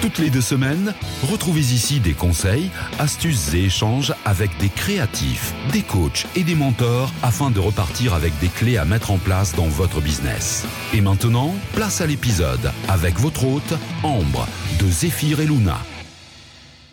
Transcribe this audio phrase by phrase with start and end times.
[0.00, 0.94] Toutes les deux semaines,
[1.30, 7.12] retrouvez ici des conseils, astuces et échanges avec des créatifs, des coachs et des mentors
[7.22, 10.64] afin de repartir avec des clés à mettre en place dans votre business.
[10.94, 15.78] Et maintenant, place à l'épisode avec votre hôte, Ambre, de Zéphyr et Luna.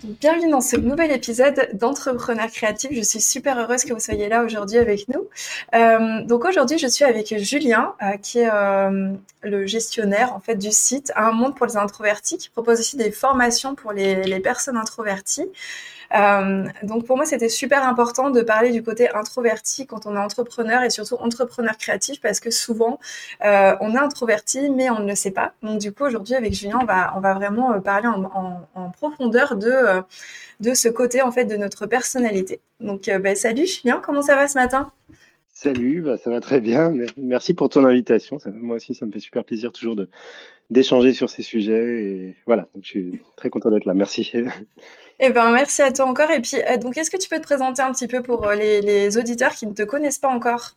[0.07, 2.91] Bienvenue dans ce nouvel épisode d'Entrepreneurs Créatifs.
[2.93, 5.27] Je suis super heureuse que vous soyez là aujourd'hui avec nous.
[5.75, 10.55] Euh, donc aujourd'hui, je suis avec Julien, euh, qui est euh, le gestionnaire en fait
[10.55, 14.77] du site Un monde pour les introvertis, qui propose aussi des formations pour les personnes
[14.77, 15.49] introverties.
[16.15, 20.19] Euh, donc pour moi, c'était super important de parler du côté introverti quand on est
[20.19, 22.99] entrepreneur et surtout entrepreneur créatif parce que souvent
[23.45, 25.53] euh, on est introverti mais on ne le sait pas.
[25.63, 30.01] Donc du coup aujourd'hui avec Julien, on va vraiment euh, parler en, profondeur de
[30.59, 32.61] de ce côté en fait de notre personnalité.
[32.79, 34.91] Donc bah, salut Julien, comment ça va ce matin?
[35.59, 36.93] Salut, bah, ça va très bien.
[37.17, 38.37] Merci pour ton invitation.
[38.45, 40.07] Moi aussi, ça me fait super plaisir toujours de
[40.69, 42.03] d'échanger sur ces sujets.
[42.03, 43.93] Et voilà, donc je suis très content d'être là.
[43.93, 44.31] Merci.
[45.19, 46.29] Eh ben, merci à toi encore.
[46.29, 48.53] Et puis, euh, donc, est-ce que tu peux te présenter un petit peu pour euh,
[48.53, 50.73] les, les auditeurs qui ne te connaissent pas encore?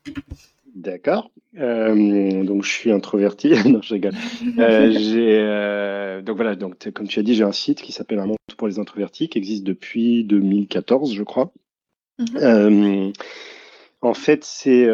[0.74, 1.30] D'accord.
[1.58, 3.50] Euh, donc, je suis introverti.
[3.68, 4.14] non, je rigole.
[4.58, 8.38] Euh, donc voilà, donc comme tu as dit, j'ai un site qui s'appelle Un monde
[8.56, 11.52] pour les introvertis, qui existe depuis 2014, je crois.
[12.18, 13.14] Mm-hmm.
[14.02, 14.86] en fait, c'est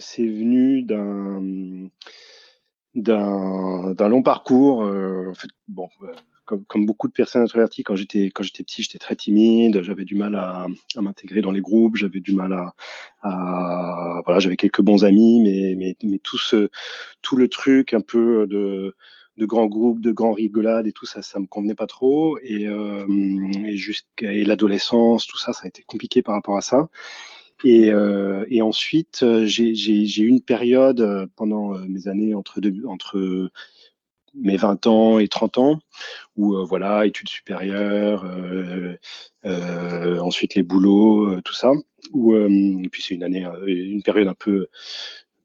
[0.00, 1.42] c'est venu d'un
[2.94, 4.80] d'un long parcours.
[4.80, 5.88] en fait, bon
[6.44, 10.16] comme, beaucoup de personnes introverties, quand j'étais quand j'étais petit, j'étais très timide, j'avais du
[10.16, 12.74] mal à, à m'intégrer dans les groupes, j'avais du mal à,
[13.22, 16.68] à voilà, j'avais quelques bons amis, mais mais, mais tout ce
[17.22, 18.94] tout le truc un peu de
[19.38, 22.38] de grands groupes, de grands rigolades et tout ça, ça me convenait pas trop.
[22.42, 23.06] Et, euh,
[23.64, 26.88] et jusqu'à l'adolescence, tout ça, ça a été compliqué par rapport à ça.
[27.64, 32.74] Et, euh, et ensuite, j'ai eu une période euh, pendant euh, mes années entre deux,
[32.86, 33.50] entre
[34.34, 35.78] mes 20 ans et 30 ans,
[36.36, 38.96] où euh, voilà, études supérieures, euh,
[39.44, 41.72] euh, ensuite les boulots, tout ça.
[42.12, 44.66] Où, et puis c'est une année, une période un peu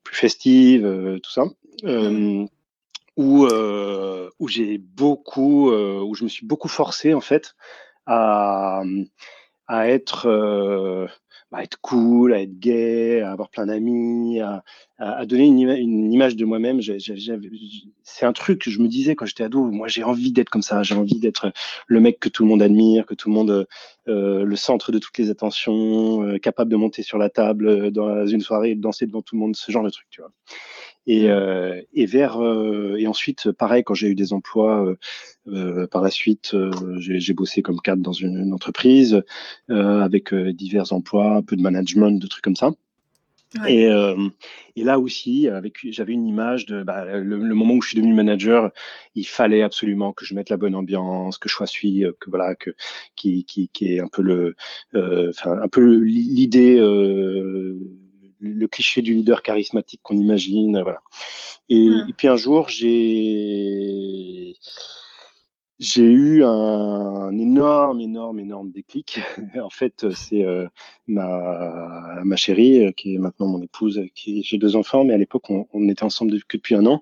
[0.03, 1.43] plus festive, tout ça.
[3.15, 3.47] où
[4.39, 7.55] où j'ai beaucoup, où je me suis beaucoup forcé en fait
[8.05, 8.81] à
[9.67, 11.09] à être
[11.51, 14.63] à être cool, à être gay, à avoir plein d'amis, à,
[14.97, 16.81] à, donner une, une image de moi-même.
[18.03, 19.63] C'est un truc que je me disais quand j'étais ado.
[19.63, 20.83] Moi, j'ai envie d'être comme ça.
[20.83, 21.51] J'ai envie d'être
[21.87, 23.67] le mec que tout le monde admire, que tout le monde,
[24.07, 28.27] euh, le centre de toutes les attentions, euh, capable de monter sur la table dans
[28.27, 30.31] une soirée et de danser devant tout le monde, ce genre de truc, tu vois.
[31.07, 34.97] Et, euh, et vers euh, et ensuite, pareil, quand j'ai eu des emplois euh,
[35.47, 36.69] euh par la suite, euh,
[36.99, 39.23] j'ai bossé comme cadre dans une, une entreprise
[39.69, 42.71] avec divers emplois, un peu de management, de trucs comme ça.
[43.61, 43.73] Ouais.
[43.73, 44.31] Et,
[44.75, 47.97] et, là aussi, avec j'avais une image de bah, le, le, moment où je suis
[47.97, 48.71] devenu manager,
[49.15, 52.55] il fallait absolument que je mette la bonne ambiance, que je sois suivi, que voilà,
[52.55, 52.71] que
[53.15, 54.55] qui, qui, qui est un peu le,
[55.29, 56.81] enfin un peu l'idée
[58.39, 60.81] le cliché du leader charismatique qu'on imagine.
[60.81, 61.01] Voilà.
[61.69, 62.05] Et, mmh.
[62.09, 64.55] et, puis un jour, j'ai
[65.79, 69.19] j'ai eu un, énorme, énorme, énorme déclic.
[69.61, 70.67] en fait, c'est euh,
[71.05, 75.17] ma, ma chérie, euh, qui est maintenant mon épouse, qui j'ai deux enfants, mais à
[75.17, 77.01] l'époque, on, on, était ensemble que depuis un an,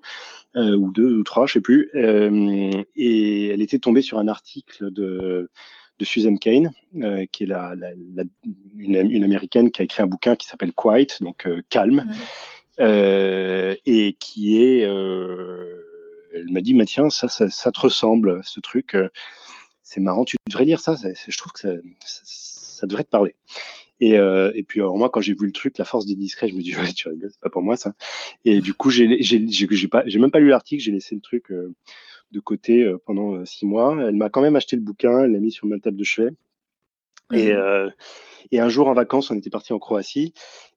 [0.56, 1.90] euh, ou deux, ou trois, je sais plus.
[1.94, 5.48] Euh, et elle était tombée sur un article de
[5.98, 8.24] de Susan Kane, euh, qui est la, la, la
[8.78, 12.12] une, une, américaine qui a écrit un bouquin qui s'appelle Quiet, donc euh, calme, mmh.
[12.80, 15.82] euh, et qui est, euh,
[16.34, 19.08] elle m'a dit, mais tiens, ça, ça, ça, te ressemble, ce truc, euh,
[19.82, 21.72] c'est marrant, tu devrais lire ça, je trouve que ça,
[22.04, 23.34] ça, ça, devrait te parler.
[24.00, 26.48] Et, euh, et puis alors moi quand j'ai vu le truc, la force des discrets,
[26.48, 27.94] je me dis ouais tu rigoles, c'est pas pour moi ça.
[28.44, 31.22] Et du coup j'ai j'ai j'ai pas j'ai même pas lu l'article, j'ai laissé le
[31.22, 31.74] truc euh,
[32.32, 33.96] de côté euh, pendant euh, six mois.
[34.00, 36.32] Elle m'a quand même acheté le bouquin, elle l'a mis sur ma table de chevet.
[37.30, 37.34] Mmh.
[37.36, 37.90] Et, euh,
[38.52, 40.34] et, un jour en vacances, on était parti en Croatie.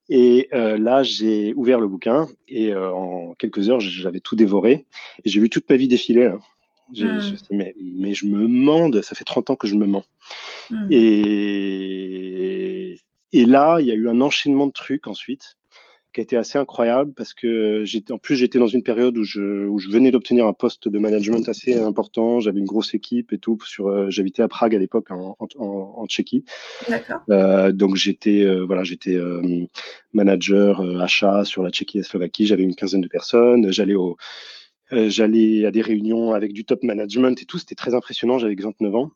[0.10, 4.88] Et euh, là, j'ai ouvert le bouquin et euh, en quelques heures, j'avais tout dévoré.
[5.24, 6.26] Et j'ai vu toute ma vie défiler.
[6.26, 6.40] Hein.
[6.90, 6.96] Mmh.
[6.96, 10.06] Je, mais, mais, je me mende, ça fait 30 ans que je me mens.
[10.72, 10.88] Mmh.
[10.90, 11.80] Et,
[13.32, 15.59] et là, il y a eu un enchaînement de trucs ensuite
[16.20, 19.24] qui a été assez incroyable parce que j'étais en plus j'étais dans une période où
[19.24, 23.32] je, où je venais d'obtenir un poste de management assez important j'avais une grosse équipe
[23.32, 26.44] et tout sur euh, j'habitais à Prague à l'époque en, en, en, Tchéquie
[27.30, 29.66] euh, donc j'étais euh, voilà j'étais euh,
[30.12, 34.18] manager achat sur la Tchéquie et la Slovaquie j'avais une quinzaine de personnes j'allais au
[34.92, 37.60] J'allais à des réunions avec du top management et tout.
[37.60, 38.40] C'était très impressionnant.
[38.40, 39.12] J'avais 29 ans.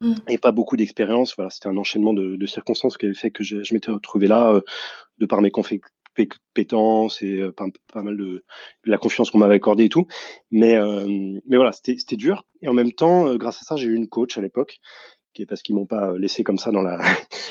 [0.00, 0.14] Mmh.
[0.28, 1.34] Et pas beaucoup d'expérience.
[1.34, 4.60] Voilà, c'était un enchaînement de, circonstances qui avait fait que je, m'étais retrouvé là,
[5.18, 5.50] de par mes
[6.16, 8.44] compétences et pas, mal de,
[8.84, 10.06] la confiance qu'on m'avait accordée et tout.
[10.50, 10.78] Mais,
[11.46, 12.44] mais voilà, c'était dur.
[12.62, 14.80] Et en même temps, grâce à ça, j'ai eu une coach à l'époque
[15.32, 16.98] qui est parce qu'ils m'ont pas laissé comme ça dans la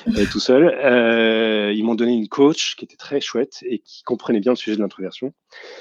[0.32, 0.66] tout seul.
[0.66, 4.58] Euh, ils m'ont donné une coach qui était très chouette et qui comprenait bien le
[4.58, 5.34] sujet de l'introversion.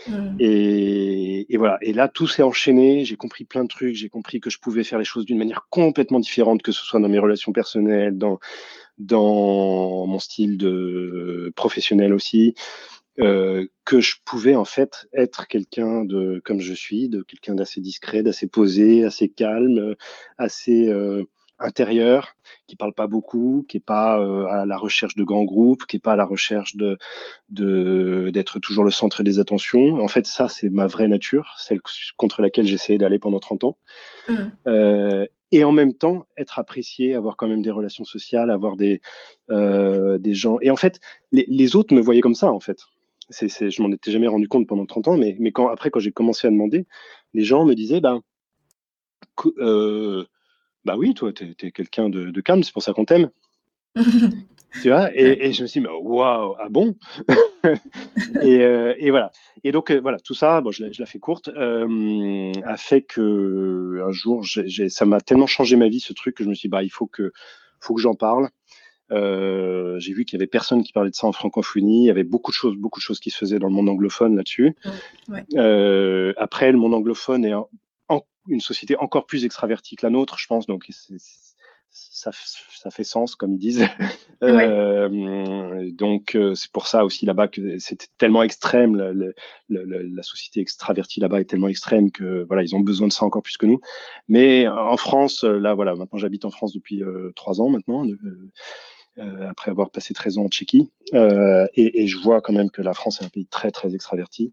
[0.07, 0.37] Mm.
[0.39, 1.79] Et, et, voilà.
[1.83, 3.05] Et là, tout s'est enchaîné.
[3.05, 3.95] J'ai compris plein de trucs.
[3.95, 7.01] J'ai compris que je pouvais faire les choses d'une manière complètement différente, que ce soit
[7.01, 8.39] dans mes relations personnelles, dans
[8.99, 12.55] dans mon style de professionnel aussi.
[13.21, 17.81] Euh, que je pouvais en fait être quelqu'un de comme je suis, de quelqu'un d'assez
[17.81, 19.97] discret, d'assez posé, assez calme,
[20.37, 21.25] assez euh,
[21.59, 22.37] intérieur,
[22.69, 25.97] qui parle pas beaucoup, qui est pas euh, à la recherche de grands groupes, qui
[25.97, 26.97] est pas à la recherche de
[27.51, 30.01] d'être toujours le centre des attentions.
[30.01, 31.81] En fait, ça, c'est ma vraie nature, celle
[32.17, 33.79] contre laquelle j'ai essayé d'aller pendant 30 ans.
[34.29, 35.27] Mmh.
[35.51, 39.01] Et en même temps, être apprécié, avoir quand même des relations sociales, avoir des,
[39.51, 40.59] euh, gens.
[40.61, 41.01] Et en fait,
[41.33, 42.81] les, autres me voyaient comme ça, en fait.
[43.31, 46.01] C'est, c'est, je m'en étais jamais rendu compte pendant 30 ans, mais, quand, après, quand
[46.01, 46.87] j'ai commencé à demander,
[47.35, 48.23] les gens me disaient, ben,
[50.97, 53.31] oui, toi, tu es, quelqu'un de, calme, c'est pour ça qu'on t'aime.
[54.83, 56.97] Tu vois et, je me suis dit, waouh, ah bon?
[58.43, 59.33] Euh, et, voilà.
[59.65, 64.01] Et donc, euh, voilà, tout ça, bon, je, la fais courte, euh, a fait que
[64.07, 64.45] un jour,
[64.89, 66.89] ça m'a tellement changé ma vie, ce truc, que je me suis dit, bah, il
[66.91, 67.33] faut que,
[67.81, 68.49] faut que j'en parle.
[69.11, 72.05] j'ai vu qu'il y avait personne qui parlait de ça en francophonie.
[72.05, 73.89] Il y avait beaucoup de choses, beaucoup de choses qui se faisaient dans le monde
[73.89, 74.77] anglophone là-dessus.
[76.37, 77.55] après, le monde anglophone est
[78.49, 80.67] une société encore plus extravertie que la nôtre, je pense.
[80.67, 80.89] Donc,
[81.91, 83.87] ça, ça, fait sens, comme ils disent.
[84.43, 88.97] euh, donc, euh, c'est pour ça aussi là-bas que c'était tellement extrême.
[88.97, 89.33] La, la,
[89.69, 93.43] la, société extravertie là-bas est tellement extrême que voilà, ils ont besoin de ça encore
[93.43, 93.81] plus que nous.
[94.29, 98.07] Mais en France, là, voilà, maintenant j'habite en France depuis euh, trois ans maintenant.
[99.19, 102.83] Euh, après avoir passé 13 ans en Tchéquie, et, et, je vois quand même que
[102.83, 104.53] la France est un pays très très extraverti.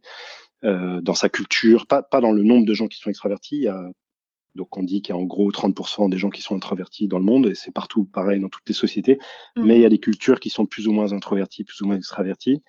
[0.65, 3.67] Euh, dans sa culture, pas, pas dans le nombre de gens qui sont extravertis.
[4.55, 7.19] Donc on dit qu'il y a en gros 30% des gens qui sont introvertis dans
[7.19, 9.19] le monde, et c'est partout pareil dans toutes les sociétés.
[9.55, 9.65] Mmh.
[9.65, 11.97] Mais il y a des cultures qui sont plus ou moins introverties, plus ou moins
[11.97, 12.61] extraverties.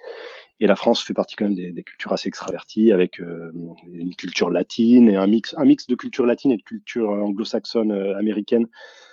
[0.58, 3.52] Et la France fait partie quand même des, cultures assez extraverties, avec euh,
[3.92, 7.92] une culture latine et un mix, un mix de culture latine et de culture anglo-saxonne
[7.92, 8.66] euh, américaine,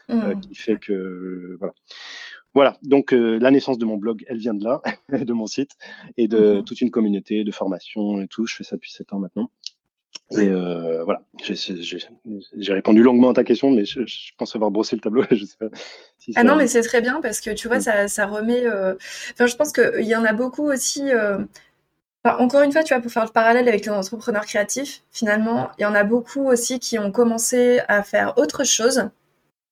[0.10, 0.40] mmh.
[0.42, 1.74] qui fait que voilà.
[2.56, 5.72] Voilà, donc euh, la naissance de mon blog, elle vient de là, de mon site,
[6.18, 6.64] et de mhm.
[6.64, 8.46] toute une communauté de formation et tout.
[8.46, 9.50] Je fais ça depuis 7 ans maintenant.
[10.38, 14.02] Et euh, voilà, j'ai répondu longuement à ta question, mais je,
[14.38, 15.24] pense avoir brossé le tableau.
[15.32, 15.68] je sais pas
[16.36, 18.08] ah non, mais c'est très bien parce que tu vois, mm.
[18.08, 18.66] ça, remet.
[18.66, 18.96] Euh,
[19.34, 21.04] enfin, je pense qu'il y en a beaucoup aussi.
[22.24, 25.84] encore une fois, tu vois, pour faire le parallèle avec les entrepreneurs créatifs, finalement, il
[25.84, 29.10] y en a beaucoup aussi qui ont commencé à faire autre chose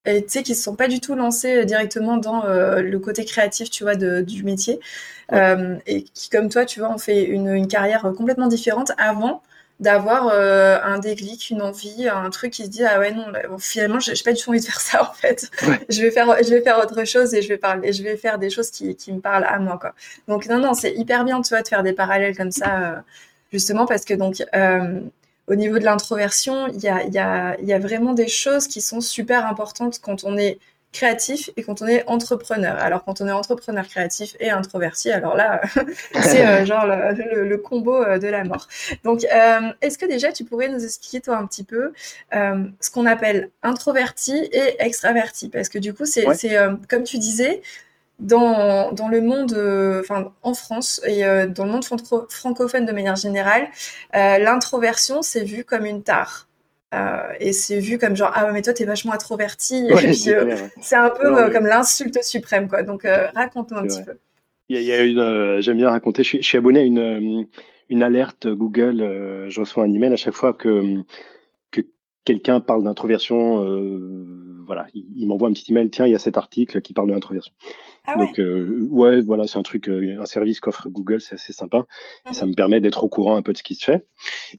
[0.06, 3.00] et tu sais qui se sont pas du tout lancés euh, directement dans euh, le
[3.00, 4.80] côté créatif tu vois de, du métier
[5.32, 9.44] euh, et qui comme toi tu vois ont fait une, une carrière complètement différente avant
[9.82, 13.26] d'avoir euh, un déclic une envie un truc qui se dit ah ouais non
[13.60, 15.50] finalement j'ai pas du tout envie de faire ça en fait.
[15.90, 18.40] Je vais faire je vais faire autre chose et je vais parler je vais faire
[18.40, 19.94] des choses qui, qui me parlent à moi quoi.
[20.28, 23.04] Donc non non c'est hyper bien tu vois de faire des parallèles comme ça
[23.52, 24.44] justement parce que donc
[25.52, 30.24] au niveau de l'introversion, il y a, vraiment des choses qui sont super importantes quand
[30.24, 30.60] on est
[30.92, 32.76] créatif et quand on est entrepreneur.
[32.78, 35.62] Alors quand on est entrepreneur créatif et introverti, alors là,
[36.22, 38.68] c'est euh, genre le, combo euh, de la mort.
[39.04, 41.94] Donc, euh, est-ce que déjà tu pourrais nous expliquer toi un petit peu
[42.32, 45.50] ce qu'on appelle introverti et extraverti?
[45.50, 46.26] Parce que du coup, c'est
[46.90, 47.62] comme tu disais,
[48.20, 49.54] dans, dans le monde,
[50.00, 51.86] enfin en France et dans le monde
[52.30, 53.68] francophone de manière générale,
[54.14, 56.48] l'introversion c'est vu comme une tare.
[57.40, 59.88] Et c'est vu comme genre ah mais toi t'es vachement introverti.
[59.90, 62.84] Et puis c'est un peu comme l'insulte suprême quoi.
[62.84, 64.18] Donc raconte-nous un petit peu.
[64.70, 66.24] Il y a, une j'aime bien raconter.
[66.24, 67.48] Je suis, je suis, abonné à une
[67.90, 71.04] une alerte Google je reçois un email à chaque fois que
[71.72, 71.82] que
[72.26, 73.64] quelqu'un parle d'introversion
[74.66, 74.88] voilà.
[74.94, 77.54] Il, m'envoie un petit email tiens il y a cet article qui parle de l'introversion
[78.06, 81.54] ah Donc, euh, ouais, voilà, c'est un truc, euh, un service qu'offre Google, c'est assez
[81.54, 81.86] sympa.
[82.32, 82.52] Ça mhm.
[82.52, 84.08] me permet d'être au courant un peu de ce qui se fait.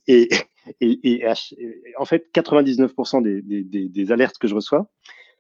[0.07, 0.29] Et,
[0.81, 1.25] et,
[1.99, 4.87] en fait, 99% des, des, des, alertes que je reçois,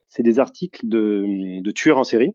[0.09, 2.35] c'est des articles de, de tueurs en série.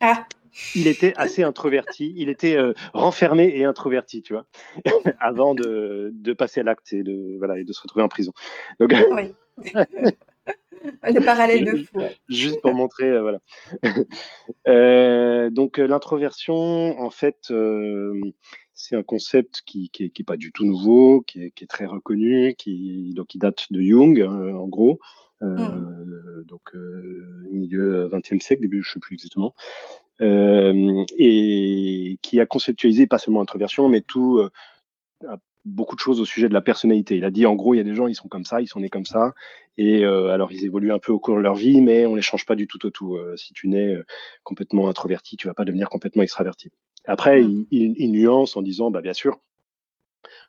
[0.00, 0.26] Ah.
[0.74, 4.46] Il était assez introverti, il était euh, renfermé et introverti, tu vois,
[5.20, 8.32] avant de, de passer à l'acte et de, voilà, et de se retrouver en prison.
[8.80, 9.34] Donc, oui.
[11.02, 11.98] Le parallèle de fou.
[12.28, 13.38] Juste pour montrer, euh, voilà.
[14.68, 17.52] Euh, donc euh, l'introversion, en fait,
[18.74, 21.86] c'est un concept qui, qui, est, pas du tout nouveau, qui est, qui est, très
[21.86, 24.98] reconnu, qui donc qui date de Jung en gros,
[25.40, 26.42] mmh.
[26.46, 26.74] donc
[27.52, 29.54] milieu 20e siècle, début, je sais plus exactement,
[30.20, 34.40] et qui a conceptualisé pas seulement l'introversion, mais tout
[35.66, 37.16] beaucoup de choses au sujet de la personnalité.
[37.16, 38.68] Il a dit en gros, il y a des gens, ils sont comme ça, ils
[38.68, 39.34] sont nés comme ça,
[39.76, 42.22] et euh, alors ils évoluent un peu au cours de leur vie, mais on les
[42.22, 43.16] change pas du tout au tout.
[43.16, 44.06] Euh, si tu nais euh,
[44.44, 46.70] complètement introverti, tu vas pas devenir complètement extraverti.
[47.04, 47.66] Après, mmh.
[47.70, 49.38] il, nuance en disant, bah bien sûr,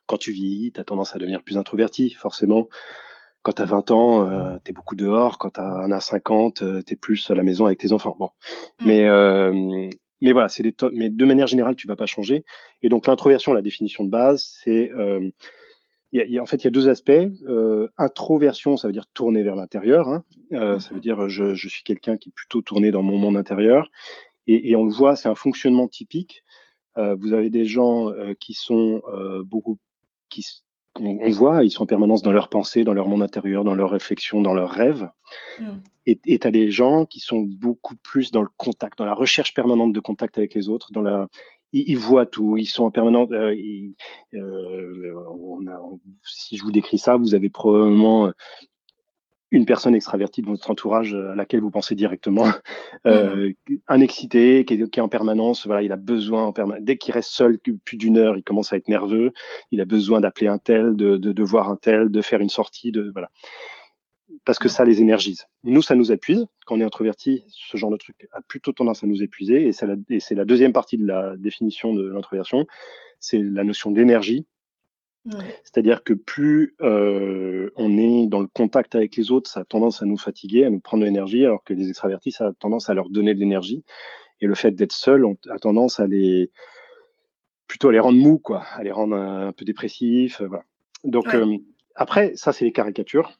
[0.06, 2.68] quand tu vieillis, tu as tendance à devenir plus introverti, forcément.
[3.42, 5.38] Quand tu as 20 ans, tu es beaucoup dehors.
[5.38, 8.16] Quand tu as 50, tu es plus à la maison avec tes enfants.
[8.18, 8.30] Bon.
[8.80, 8.86] Mmh.
[8.86, 12.44] Mais mais voilà, c'est des mais de manière générale, tu vas pas changer.
[12.82, 15.30] Et donc l'introversion, la définition de base, c'est euh,
[16.12, 17.10] y a, en fait il y a deux aspects.
[17.10, 20.08] Euh, introversion, ça veut dire tourner vers l'intérieur.
[20.08, 20.24] Hein.
[20.52, 23.36] Euh, ça veut dire je, je suis quelqu'un qui est plutôt tourné dans mon monde
[23.36, 23.90] intérieur.
[24.46, 26.42] Et, et on le voit, c'est un fonctionnement typique.
[26.98, 29.78] Euh, vous avez des gens euh, qui sont euh, beaucoup
[30.28, 30.44] qui
[31.00, 33.90] on, voit, ils sont en permanence dans leurs pensées, dans leur monde intérieur, dans leurs
[33.90, 35.08] réflexions, dans leurs rêves.
[35.60, 35.64] Mm.
[36.06, 39.52] Et tu as des gens qui sont beaucoup plus dans le contact, dans la recherche
[39.52, 41.28] permanente de contact avec les autres, dans la,
[41.72, 43.28] ils, voient tout, ils sont en permanence.
[43.32, 43.54] Euh,
[44.34, 45.14] euh,
[46.24, 48.32] si je vous décris ça, vous avez probablement
[49.50, 52.46] une personne extravertie de votre entourage à laquelle vous pensez directement,
[53.06, 53.52] euh,
[53.86, 56.82] un excité qui est, qui est, en permanence, voilà, il a besoin en permanence.
[56.84, 59.32] Dès qu'il reste seul plus d'une heure, il commence à être nerveux.
[59.70, 62.50] Il a besoin d'appeler un tel, de, de, de, voir un tel, de faire une
[62.50, 63.30] sortie, de voilà,
[64.44, 65.46] parce que ça les énergise.
[65.64, 66.46] Nous, ça nous épuise.
[66.66, 69.72] Quand on est introverti, ce genre de truc a plutôt tendance à nous épuiser, et
[69.72, 72.66] c'est la, la deuxième partie de la définition de l'introversion,
[73.20, 74.46] c'est la notion d'énergie
[75.64, 80.02] c'est-à-dire que plus euh, on est dans le contact avec les autres, ça a tendance
[80.02, 82.90] à nous fatiguer, à nous prendre de l'énergie, alors que les extravertis, ça a tendance
[82.90, 83.84] à leur donner de l'énergie.
[84.40, 86.50] Et le fait d'être seul on a tendance à les
[87.66, 90.40] plutôt à les rendre mous, quoi, à les rendre un, peu dépressifs.
[90.40, 90.64] Euh, voilà.
[91.04, 91.58] Donc euh,
[91.94, 93.32] après, ça c'est les caricatures.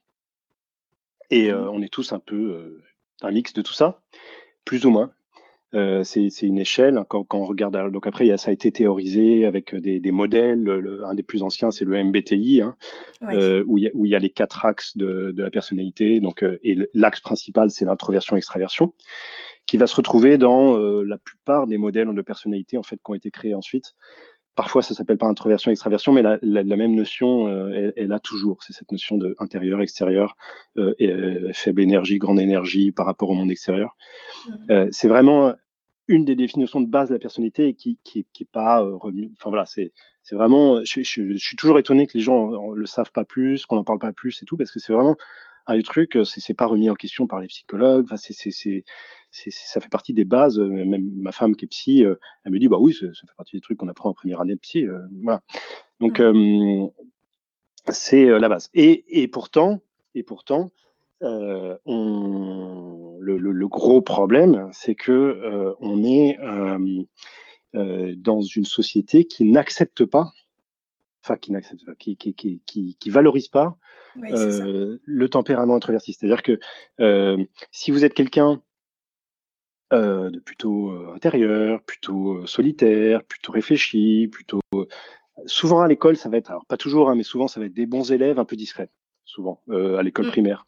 [1.31, 1.69] Et mmh.
[1.73, 2.81] on est tous un peu
[3.21, 4.01] un mix de tout ça,
[4.65, 5.13] plus ou moins.
[5.75, 7.93] Euh, c'est une échelle hein, quand, quand, on regarde.
[7.93, 10.63] Donc après, il y a, ça a été théorisé avec des, des modèles.
[10.63, 12.75] Le, un des plus anciens, c'est le MBTI, hein,
[13.25, 15.51] euh, où, il y a, où, il y a, les quatre axes de, de la
[15.51, 16.21] personnalité.
[16.21, 18.95] Donc, euh, et l'axe principal, c'est l'introversion-extraversion,
[19.67, 23.11] qui va se retrouver dans euh, la plupart des modèles de personnalité en fait qui
[23.11, 23.95] ont été créés ensuite.
[24.59, 28.19] Parfois, ça s'appelle pas introversion, extraversion, mais la, la, la même notion, euh, elle, a
[28.19, 28.61] toujours.
[28.65, 30.37] C'est cette notion de intérieur, extérieur,
[30.79, 33.97] euh, et, euh, faible énergie, grande énergie par rapport au monde extérieur.
[34.69, 34.89] Mmh.
[34.91, 35.55] c'est vraiment
[36.09, 39.33] une des définitions de base de la personnalité qui qui, qui est pas remis.
[39.39, 39.93] Enfin voilà, c'est
[40.25, 40.81] c'est vraiment.
[40.85, 43.85] Je, je, je, suis toujours étonné que les gens le savent pas plus, qu'on en
[43.85, 45.15] parle pas plus et tout, parce que c'est vraiment
[45.69, 46.19] un truc.
[46.25, 48.05] C'est pas remis en question par les psychologues.
[48.05, 48.85] Enfin, c'est c'est
[49.31, 50.59] ça fait partie des bases.
[50.59, 53.37] Euh, même ma femme qui est psy, euh, elle me dit bah oui, ça, fait
[53.37, 54.87] partie des trucs qu'on apprend en première année de psy.
[54.87, 55.43] Euh, voilà.
[56.01, 56.23] Donc
[57.91, 58.71] c'est la base.
[58.75, 59.81] Et, et, pourtant,
[60.15, 60.71] et pourtant,
[61.21, 66.39] on, le, le, le, gros problème, c'est que on est
[67.73, 70.33] dans une société qui n'accepte pas
[71.25, 73.77] enfin qui n'accepte pas, qui, qui, qui, qui, qui valorise pas
[74.25, 76.13] euh, le tempérament introverti.
[76.13, 76.59] C'est-à-dire que
[77.01, 78.63] euh, si vous êtes quelqu'un
[79.93, 84.61] euh, de plutôt intérieur, plutôt solitaire, plutôt réfléchi, plutôt
[85.47, 87.75] souvent à l'école, ça va être, alors pas toujours, hein, mais souvent ça va être
[87.75, 88.91] des bons élèves un peu discrets,
[89.25, 90.31] souvent à l'école mmh.
[90.31, 90.67] primaire.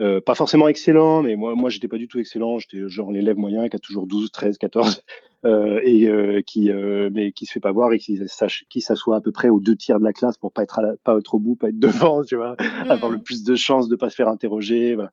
[0.00, 2.58] Euh, pas forcément excellent, mais moi, moi, j'étais pas du tout excellent.
[2.58, 5.02] J'étais genre l'élève moyen qui a toujours 12, 13, 14,
[5.44, 6.70] euh, et euh, qui,
[7.12, 9.60] mais qui se fait pas voir et qui sache, qui s'assoit à peu près aux
[9.60, 11.78] deux tiers de la classe pour pas être à pas être au bout, pas être
[11.78, 12.56] devant, tu vois,
[12.88, 13.22] avoir le mmh.
[13.22, 14.94] plus de chances de pas se faire interroger.
[14.94, 15.12] Voilà.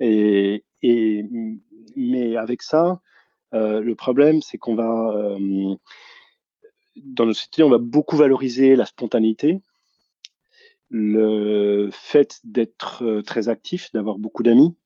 [0.00, 1.24] Et, et
[1.96, 3.00] mais avec ça,
[3.54, 5.74] euh, le problème, c'est qu'on va, euh,
[6.96, 9.60] dans nos sociétés, on va beaucoup valoriser la spontanéité,
[10.96, 14.76] le fait d'être euh, très actif, d'avoir beaucoup d'amis,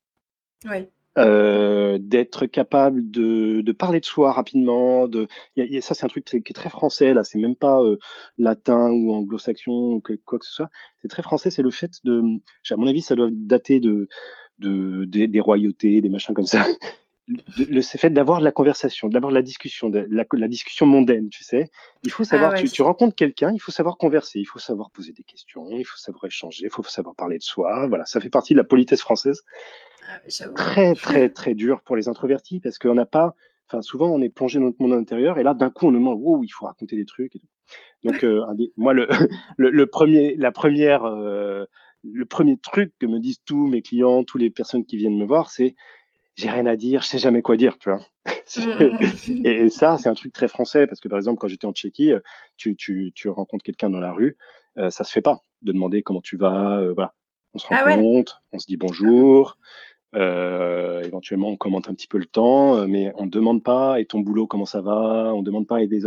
[1.19, 5.07] euh, d'être capable de, de, parler de soi rapidement.
[5.07, 7.13] De, y a, y a, ça, c'est un truc qui est très français.
[7.13, 7.99] Là, c'est même pas euh,
[8.39, 10.71] latin ou anglo-saxon ou quoi que ce soit.
[11.03, 11.51] C'est très français.
[11.51, 12.23] C'est le fait de,
[12.71, 14.09] à mon avis, ça doit dater de
[14.59, 16.67] de, des, des royautés, des machins comme ça.
[17.59, 21.29] Le, fait d'avoir de la conversation, d'avoir de la discussion, de la, la, discussion mondaine,
[21.29, 21.71] tu sais.
[22.03, 24.59] Il faut savoir, ah ouais, tu, tu, rencontres quelqu'un, il faut savoir converser, il faut
[24.59, 27.87] savoir poser des questions, il faut savoir échanger, il faut savoir parler de soi.
[27.87, 29.43] Voilà, ça fait partie de la politesse française.
[30.09, 33.35] Ah, très, très, très dur pour les introvertis parce qu'on n'a pas,
[33.67, 35.99] enfin, souvent on est plongé dans notre monde intérieur et là, d'un coup, on nous
[35.99, 37.49] demande, wow, il faut raconter des trucs et tout.
[38.05, 38.43] Donc, euh,
[38.79, 39.07] moi, le,
[39.59, 41.67] le, le, premier, la première, euh,
[42.05, 45.27] le premier truc que me disent tous mes clients, toutes les personnes qui viennent me
[45.27, 45.75] voir, c'est
[46.39, 48.01] j'ai rien à dire, je sais jamais quoi dire, tu vois.
[48.57, 49.45] Mmh.
[49.45, 52.13] et, ça, c'est un truc très français parce que par exemple, quand j'étais en Tchéquie,
[52.57, 54.39] tu, tu, tu rencontres quelqu'un dans la rue,
[54.79, 56.79] euh, ça se fait pas de demander comment tu vas.
[56.79, 57.15] Euh, voilà,
[57.53, 59.59] on se ah rencontre, on se dit bonjour.
[60.15, 64.07] Euh, éventuellement, on commente un petit peu le temps, mais on ne demande pas et
[64.07, 65.35] ton boulot comment ça va.
[65.35, 66.05] On ne demande pas et des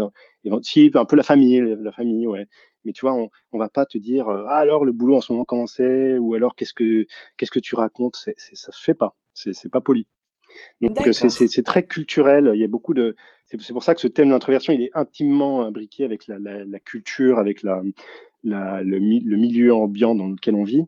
[0.63, 2.47] si un peu la famille, la famille, ouais.
[2.85, 5.31] Mais tu vois, on, on va pas te dire ah, alors le boulot en ce
[5.31, 7.05] moment comment c'est ou alors qu'est-ce que
[7.37, 8.15] qu'est-ce que tu racontes.
[8.15, 9.15] C'est, ça se fait pas.
[9.35, 10.07] C'est, c'est pas poli.
[10.81, 12.51] Donc c'est très culturel.
[12.53, 13.15] Il y a beaucoup de.
[13.45, 17.37] C'est pour ça que ce thème d'introversion, il est intimement imbriqué avec la, la, culture,
[17.37, 17.81] avec la,
[18.43, 20.85] le, le, milieu ambiant dans lequel on vit.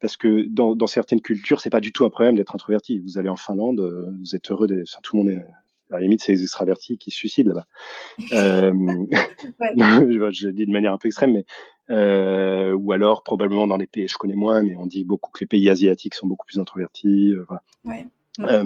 [0.00, 3.00] Parce que dans, dans certaines cultures, c'est pas du tout un problème d'être introverti.
[3.00, 3.80] Vous allez en Finlande,
[4.18, 4.66] vous êtes heureux.
[4.66, 5.44] De, tout le monde est.
[5.90, 7.66] À la limite, c'est les extravertis qui se suicident là-bas.
[8.32, 8.72] euh,
[10.30, 11.44] je, le dis de manière un peu extrême, mais
[11.90, 15.40] euh, ou alors probablement dans les pays, je connais moins, mais on dit beaucoup que
[15.40, 17.32] les pays asiatiques sont beaucoup plus introvertis.
[17.32, 17.62] Euh, voilà.
[17.84, 18.06] Ouais.
[18.40, 18.64] Euh,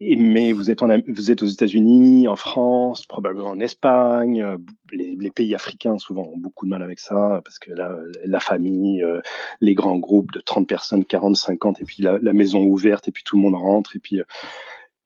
[0.00, 4.42] mais vous êtes, en, vous êtes aux États-Unis, en France, probablement en Espagne.
[4.42, 4.56] Euh,
[4.92, 9.02] les, pays africains, souvent, ont beaucoup de mal avec ça, parce que là, la famille,
[9.02, 9.20] euh,
[9.60, 13.22] les grands groupes de 30 personnes, 40, 50, et puis la, maison ouverte, et puis
[13.24, 14.20] tout le monde rentre, et puis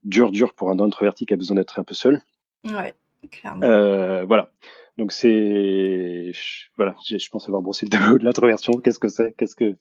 [0.05, 2.21] dur, dur pour un introverti qui a besoin d'être un peu seul.
[2.65, 2.95] Ouais,
[3.31, 4.25] clairement.
[4.27, 4.51] voilà.
[4.97, 6.31] Donc c'est,
[6.77, 8.75] voilà, je pense avoir brossé le tableau de l'introversion.
[8.75, 9.35] Qu'est-ce que c'est?
[9.37, 9.77] Qu'est-ce que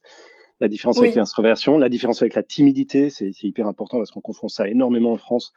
[0.64, 4.48] la différence avec l'introversion, la différence avec la timidité, c'est hyper important parce qu'on confond
[4.48, 5.52] ça énormément en France.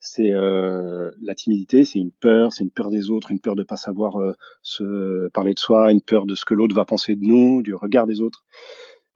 [0.00, 3.62] C'est euh, la timidité, c'est une peur, c'est une peur des autres, une peur de
[3.62, 7.16] pas savoir euh, se parler de soi, une peur de ce que l'autre va penser
[7.16, 8.44] de nous, du regard des autres.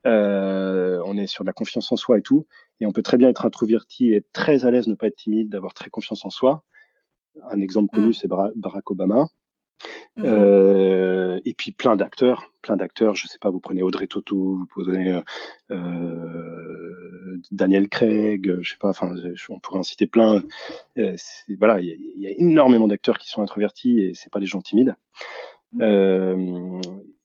[0.06, 2.46] Euh, on est sur de la confiance en soi et tout,
[2.80, 5.16] et on peut très bien être introverti et être très à l'aise, ne pas être
[5.16, 6.64] timide, d'avoir très confiance en soi.
[7.50, 8.14] Un exemple connu, mm.
[8.14, 9.26] c'est Barack Obama.
[10.16, 11.40] Mmh.
[11.44, 13.14] Et puis plein d'acteurs, plein d'acteurs.
[13.14, 15.20] Je sais pas, vous prenez Audrey Tautou, vous prenez euh,
[15.70, 18.88] euh, Daniel Craig, je sais pas.
[18.88, 19.14] Enfin,
[19.50, 20.42] on pourrait en citer plein.
[21.58, 24.96] voilà, il y, a énormément d'acteurs qui sont introvertis et c'est pas des gens timides.
[25.72, 26.80] Mmh.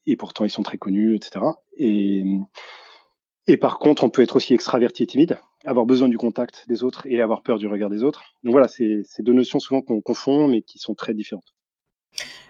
[0.08, 1.46] et pourtant, ils sont très connus, etc.
[1.77, 2.24] Et,
[3.46, 6.84] et par contre, on peut être aussi extraverti et timide, avoir besoin du contact des
[6.84, 8.23] autres et avoir peur du regard des autres.
[8.43, 11.54] Donc voilà, c'est deux notions souvent qu'on confond, mais qui sont très différentes.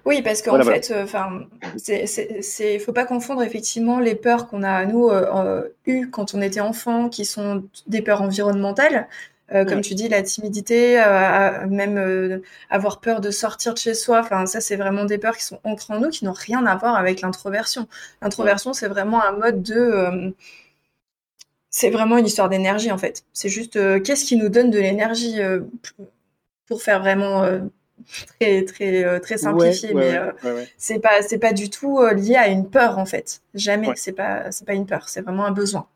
[0.05, 1.41] Oui, parce qu'en fait, euh, enfin,
[1.77, 6.41] c'est, faut pas confondre effectivement les peurs qu'on a nous euh, euh, eues quand on
[6.41, 9.07] était enfant, qui sont des peurs environnementales,
[9.51, 10.97] comme tu dis, la timidité,
[11.67, 14.19] même avoir peur de sortir de chez soi.
[14.19, 16.75] Enfin, ça, c'est vraiment des peurs qui sont ancrées en nous, qui n'ont rien à
[16.75, 17.88] voir avec l'introversion.
[18.21, 20.33] L'introversion, c'est vraiment un mode de
[21.71, 23.23] c'est vraiment une histoire d'énergie en fait.
[23.33, 25.39] C'est juste qu'est-ce qui nous donne de l'énergie
[26.67, 27.43] pour faire vraiment
[28.39, 32.35] très très euh, très simplifié, mais euh, c'est pas c'est pas du tout euh, lié
[32.35, 33.41] à une peur en fait.
[33.53, 33.89] Jamais.
[33.95, 35.88] C'est pas c'est pas une peur, c'est vraiment un besoin.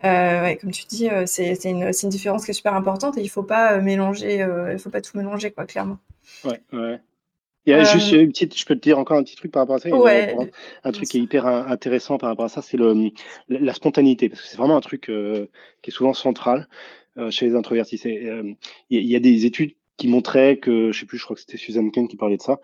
[0.00, 3.78] comme tu dis, c'est une, une, différence qui est super importante et il faut pas
[3.78, 5.98] mélanger, il faut pas tout mélanger quoi, clairement.
[6.44, 7.00] Ouais, ouais.
[7.66, 9.62] Il y a juste une petite, je peux te dire encore un petit truc par
[9.62, 9.88] rapport à ça.
[10.84, 13.10] un truc qui est hyper intéressant par rapport à ça, c'est le
[13.48, 16.68] la spontanéité, parce que c'est vraiment un truc qui est souvent central
[17.30, 18.00] chez les introvertis.
[18.04, 18.56] Il
[18.90, 21.90] y, a des études qui montrait que, je sais plus, je crois que c'était Suzanne
[21.90, 22.60] Ken qui parlait de ça,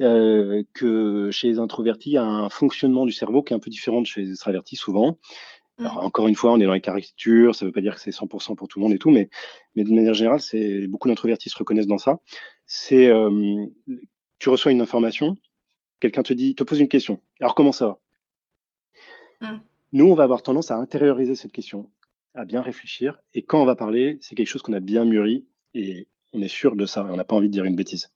[0.00, 3.60] euh, que chez les introvertis, il y a un fonctionnement du cerveau qui est un
[3.60, 5.18] peu différent de chez les extravertis souvent.
[5.78, 8.00] Alors, encore une fois, on est dans les caricatures, ça ne veut pas dire que
[8.00, 9.28] c'est 100% pour tout le monde et tout, mais,
[9.74, 12.18] mais de manière générale, c'est beaucoup d'introvertis se reconnaissent dans ça.
[12.64, 13.66] C'est euh,
[14.38, 15.36] tu reçois une information,
[16.00, 17.20] quelqu'un te dit, te pose une question.
[17.40, 17.98] Alors comment ça va?
[19.42, 19.60] Mmh.
[19.92, 21.90] Nous, on va avoir tendance à intérioriser cette question,
[22.34, 25.46] à bien réfléchir, et quand on va parler, c'est quelque chose qu'on a bien mûri
[25.74, 28.10] et on est sûr de ça, on n'a pas envie de dire une bêtise.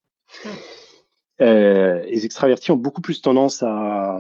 [1.41, 4.19] Euh, les extravertis ont beaucoup plus tendance à,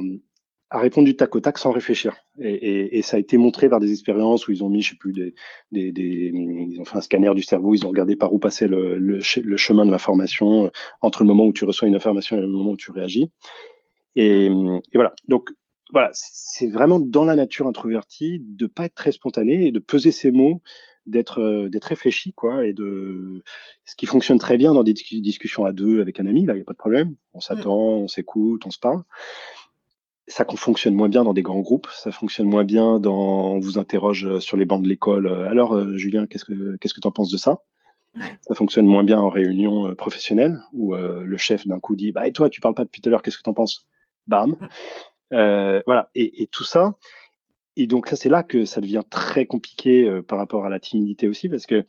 [0.73, 2.17] répondre du tac au tac sans réfléchir.
[2.39, 5.13] Et, ça a été montré par des expériences où ils ont mis, je sais plus,
[5.13, 5.35] des,
[5.73, 9.85] ils ont fait un scanner du cerveau, ils ont regardé par où passait le, chemin
[9.85, 10.71] de l'information euh,
[11.03, 13.31] entre le moment où tu reçois une information et le moment où tu réagis.
[14.17, 15.15] Et, et voilà.
[15.29, 15.51] Donc
[15.93, 20.13] voilà, c'est vraiment dans la nature introvertie de pas être très spontané et de peser
[20.13, 20.63] ses mots
[21.07, 23.43] d'être euh, d'être réfléchi quoi et de
[23.85, 26.59] ce qui fonctionne très bien dans des discussions à deux avec un ami là il
[26.59, 27.15] y a pas de problème.
[27.35, 29.03] On s'attend on s'écoute on se parle.
[30.29, 33.79] Ça fonctionne moins bien dans des grands groupes ça fonctionne moins bien dans on vous
[33.79, 37.09] interroge euh, sur les bancs de l'école euh, alors Julien qu'est-ce que qu'est-ce que tu
[37.09, 37.59] en penses de ça?
[38.43, 42.33] Ça fonctionne moins bien en réunion professionnelle où le chef d'un coup dit bah et
[42.33, 43.87] toi tu parles pas depuis tout à l'heure qu'est-ce que tu en penses?
[44.27, 44.57] Bam.
[45.31, 46.11] Voilà.
[46.17, 46.97] Et, et tout ça
[47.81, 50.79] et donc ça, c'est là que ça devient très compliqué euh, par rapport à la
[50.79, 51.87] timidité aussi, parce que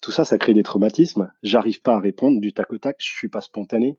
[0.00, 1.30] tout ça, ça crée des traumatismes.
[1.44, 3.96] J'arrive pas à répondre du tac au tac, je suis pas spontané,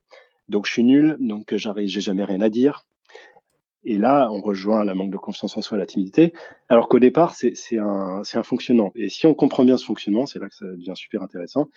[0.50, 2.86] donc je suis nul, donc j'arrive, j'ai jamais rien à dire.
[3.86, 6.34] Et là, on rejoint la manque de confiance en soi, la timidité.
[6.68, 8.92] Alors qu'au départ, c'est un, fonctionnement.
[8.96, 11.70] Et si on comprend bien ce fonctionnement, c'est là que ça devient super intéressant.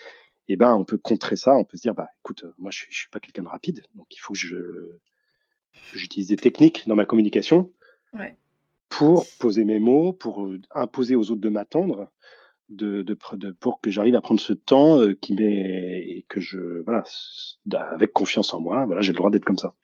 [0.49, 1.55] Et eh ben, on peut contrer ça.
[1.55, 4.07] On peut se dire, bah, écoute, moi, je, ne suis pas quelqu'un de rapide, donc
[4.11, 4.57] il faut que je
[5.95, 7.71] j'utilise des techniques dans ma communication
[8.89, 12.11] pour poser mes mots, pour imposer aux autres de m'attendre,
[12.69, 16.83] de, de, pour que j'arrive à prendre ce temps euh, qui met et que je
[16.83, 17.05] voilà
[17.93, 18.85] avec confiance en moi.
[18.87, 19.75] Voilà, j'ai le droit d'être comme ça.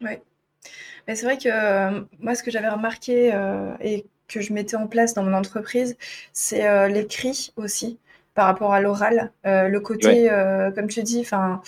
[0.00, 0.22] Ouais.
[1.06, 4.76] Mais c'est vrai que euh, moi, ce que j'avais remarqué euh, et que je mettais
[4.76, 5.96] en place dans mon entreprise,
[6.32, 7.98] c'est l'écrit aussi
[8.34, 9.32] par rapport à l'oral.
[9.44, 10.28] le côté,
[10.74, 11.60] comme tu dis, enfin.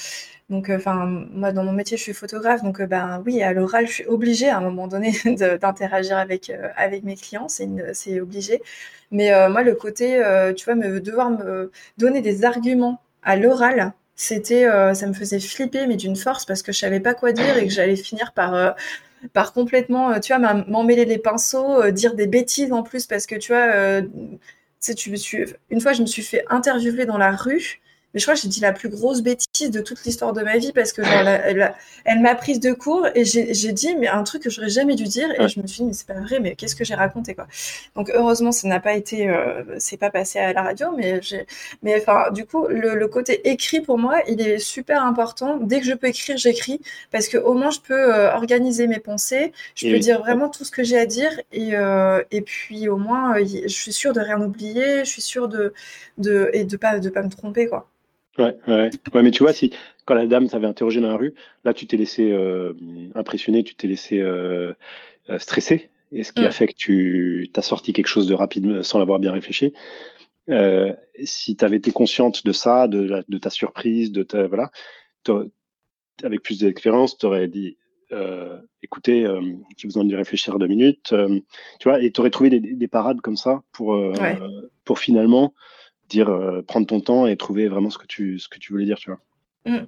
[0.50, 3.92] Donc, enfin, moi, dans mon métier, je suis photographe, donc, ben oui, à l'oral, je
[3.92, 5.12] suis obligée à un moment donné
[5.60, 8.62] d'interagir avec avec mes clients, c'est obligé.
[9.10, 10.20] Mais moi, le côté,
[10.56, 15.86] tu vois, me devoir me donner des arguments à l'oral, c'était, ça me faisait flipper,
[15.86, 18.74] mais d'une force, parce que je savais pas quoi dire et que j'allais finir par
[19.32, 23.52] par complètement, tu vois, m'emmêler les pinceaux, dire des bêtises en plus, parce que tu
[23.52, 24.02] vois,
[24.90, 25.10] tu
[25.70, 27.81] une fois, je me suis fait interviewer dans la rue
[28.14, 30.58] mais je crois que j'ai dit la plus grosse bêtise de toute l'histoire de ma
[30.58, 34.22] vie parce que genre, elle, elle, m'a prise de court et j'ai dit mais un
[34.22, 36.40] truc que j'aurais jamais dû dire et je me suis dit mais c'est pas vrai
[36.40, 37.46] mais qu'est-ce que j'ai raconté quoi.
[37.96, 41.20] Donc heureusement ça n'a pas été euh, c'est pas passé à la radio mais
[41.82, 45.56] mais enfin du coup le, le, côté écrit pour moi il est super important.
[45.58, 49.00] Dès que je peux écrire j'écris parce que au moins je peux euh, organiser mes
[49.00, 52.88] pensées, je peux dire vraiment tout ce que j'ai à dire et euh, et puis
[52.88, 55.72] au moins je suis sûre de rien oublier, je suis sûre de
[56.18, 57.88] de et de pas de pas me tromper quoi.
[58.38, 59.72] Ouais, ouais, ouais, mais tu vois, si
[60.06, 62.72] quand la dame t'avait interrogé dans la rue, là, tu t'es laissé euh,
[63.14, 64.72] impressionner, tu t'es laissé euh,
[65.28, 66.52] euh, stresser, et ce qui a mm.
[66.52, 69.74] fait que tu as sorti quelque chose de rapide sans l'avoir bien réfléchi.
[71.24, 74.70] si tu avais été consciente de ça, de, de ta surprise, de ta voilà,
[76.22, 77.76] avec plus d'expérience, tu aurais dit
[78.82, 79.26] écoutez,
[79.76, 81.14] j'ai besoin de réfléchir deux minutes,
[81.80, 83.98] tu vois, et tu aurais trouvé des, des, parades comme ça pour,
[84.84, 85.54] pour finalement
[86.08, 88.84] dire euh, prendre ton temps et trouver vraiment ce que tu, ce que tu voulais
[88.84, 89.20] dire, tu vois.
[89.66, 89.86] Mm.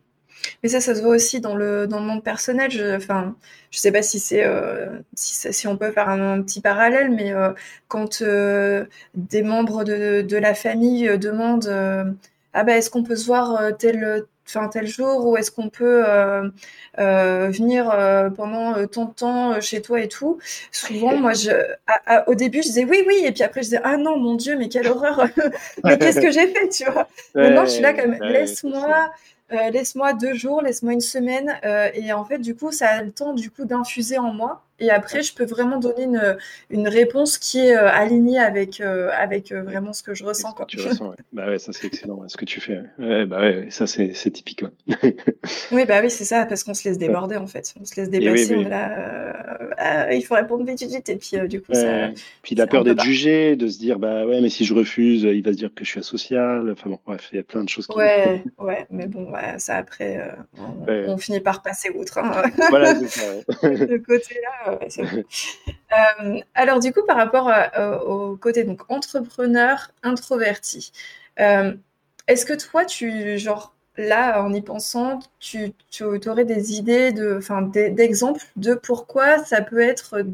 [0.62, 2.70] Mais ça, ça se voit aussi dans le, dans le monde personnel.
[2.70, 3.36] Je, enfin,
[3.70, 7.52] je sais pas si c'est euh, si, on peut faire un, petit parallèle, mais euh,
[7.88, 12.16] quand des membres de, de, la famille demandent
[12.52, 16.04] ah ben est-ce qu'on peut se voir tel enfin tel jour ou est-ce qu'on peut
[16.06, 16.48] euh,
[16.98, 20.38] euh, venir euh, pendant tant de temps chez toi et tout.
[20.70, 21.50] Souvent moi je
[22.26, 24.56] au début je disais oui oui et puis après je disais ah non mon dieu
[24.56, 25.26] mais quelle horreur.
[25.84, 27.08] Mais qu'est-ce que j'ai fait tu vois?
[27.34, 29.10] Maintenant je suis là comme laisse-moi
[29.50, 31.58] laisse-moi deux jours laisse-moi une semaine
[31.94, 34.90] et en fait du coup ça a le temps du coup d'infuser en moi et
[34.90, 36.36] après, je peux vraiment donner une,
[36.68, 40.52] une réponse qui est euh, alignée avec, euh, avec euh, vraiment ce que je ressens.
[40.52, 41.16] Quand tu ressens, ouais.
[41.32, 42.80] Bah ouais, ça c'est excellent, ce que tu fais.
[42.98, 44.64] Ouais, bah ouais, ça c'est typique.
[45.70, 47.72] oui, bah oui, c'est ça, parce qu'on se laisse déborder en fait.
[47.80, 51.72] On se laisse dépasser, on là, il faut répondre vite, vite, et puis du coup,
[51.72, 52.10] ça.
[52.42, 55.42] Puis la peur d'être jugé, de se dire, bah ouais, mais si je refuse, il
[55.44, 56.68] va se dire que je suis asocial.
[56.72, 57.96] Enfin bon, bref, il y a plein de choses qui.
[57.96, 60.20] Ouais, ouais, mais bon, ça après,
[60.88, 62.18] on, finit par passer outre.
[62.18, 62.42] Hein.
[62.70, 63.32] Voilà, c'est ça.
[63.62, 64.63] Le côté là.
[64.66, 70.92] Euh, alors du coup, par rapport euh, au côté donc entrepreneur introverti,
[71.38, 71.72] euh,
[72.26, 75.72] est-ce que toi, tu genre là, en y pensant, tu,
[76.26, 77.38] aurais des idées de,
[77.90, 80.24] d'exemples de pourquoi ça peut être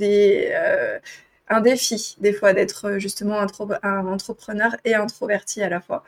[1.49, 6.05] un défi des fois d'être justement un entrepreneur et introverti à la fois?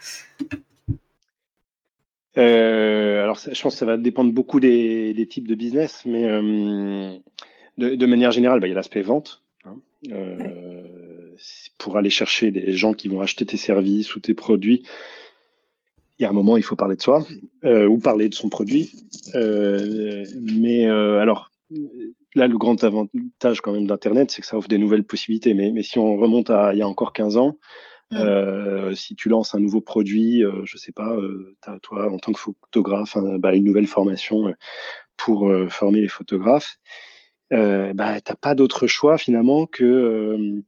[2.35, 7.21] alors, je pense que ça va dépendre beaucoup des types de business, mais
[7.79, 9.43] de, manière générale, bah, il y a l'aspect vente.
[9.65, 9.77] Hein.
[10.11, 11.37] Euh,
[11.79, 14.83] pour aller chercher des gens qui vont acheter tes services ou tes produits,
[16.19, 17.27] il y a un moment, il faut parler de soi
[17.65, 18.93] euh, ou parler de son produit.
[19.35, 21.51] Euh, mais alors,
[22.35, 25.55] là, le grand avantage quand même d'Internet, c'est que ça offre des nouvelles possibilités.
[25.55, 27.59] Mais, mais si on remonte à il y a encore 15 ans,
[28.95, 31.17] si tu lances un nouveau produit, je sais pas,
[31.67, 34.55] as, toi en tant que photographe, bah, une nouvelle formation
[35.17, 36.79] pour former les photographes
[37.53, 40.63] euh, bah, tu n'as pas d'autre choix finalement que euh,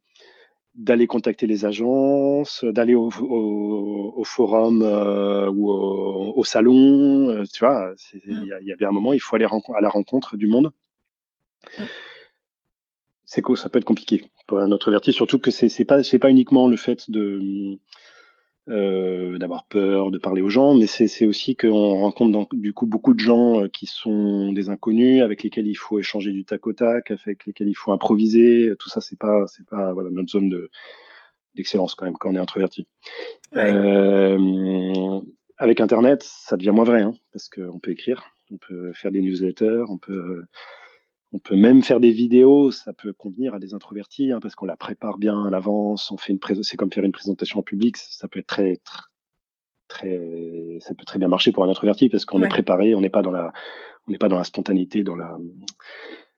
[0.75, 3.11] d'aller contacter les agences, d'aller au,
[4.25, 7.45] forum euh, ou au, salon.
[7.53, 7.95] tu vois,
[8.27, 10.73] il y, a bien un moment, il faut aller à la rencontre du monde.
[13.25, 16.19] C'est que ça peut être compliqué pour un autre vertige, surtout que c'est pas c'est
[16.19, 17.79] pas uniquement le fait de
[18.69, 23.13] euh, d'avoir peur, de parler aux gens, mais c'est aussi qu'on rencontre du coup beaucoup
[23.13, 26.73] de gens euh, qui sont des inconnus, avec lesquels il faut échanger du tac au
[26.73, 28.73] tac, avec lesquels il faut improviser.
[28.79, 30.71] Tout ça, c'est pas, c'est pas voilà, notre zone de
[31.55, 32.87] d'excellence quand même quand on est introverti.
[33.55, 35.21] Euh,
[35.59, 39.21] avec Internet, ça devient moins vrai, hein, parce qu'on peut écrire, on peut faire des
[39.21, 40.45] newsletters, on peut
[41.35, 44.67] On peut même faire des vidéos, ça peut convenir à des introvertis hein, parce qu'on
[44.67, 46.13] la prépare bien à l'avance.
[46.13, 48.81] On fait une c'est comme faire une présentation en public, ça peut être très,
[49.89, 53.11] très, ça peut très bien marcher pour un introverti parce qu'on est préparé, on n'est
[53.11, 53.53] pas dans la,
[54.07, 55.37] on n'est pas dans la spontanéité, dans la,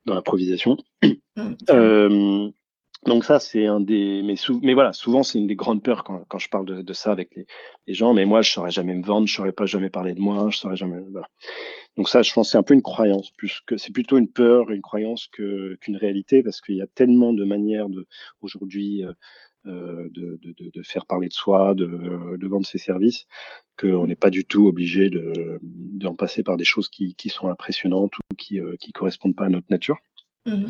[0.06, 0.78] dans l'improvisation.
[1.04, 1.52] Mmh.
[1.68, 2.50] Euh,
[3.04, 6.38] donc ça, c'est un des, mais, mais voilà, souvent c'est une des grandes peurs quand,
[6.38, 7.46] je parle de, ça avec les,
[7.94, 8.14] gens.
[8.14, 10.58] Mais moi, je saurais jamais me vendre, je saurais pas jamais parler de moi, je
[10.58, 11.00] saurais jamais.
[11.10, 11.28] Voilà.
[11.96, 14.70] Donc ça, je pense, c'est un peu une croyance, plus que c'est plutôt une peur,
[14.70, 18.06] une croyance qu'une réalité, parce qu'il y a tellement de manières de
[18.40, 19.12] aujourd'hui euh,
[19.66, 23.26] euh de, faire parler de soi, de, vendre ses services,
[23.78, 28.16] qu'on n'est pas du tout obligé de d'en passer par des choses qui, sont impressionnantes
[28.18, 29.98] ou qui euh, correspondent pas à notre nature.
[30.46, 30.66] Mmh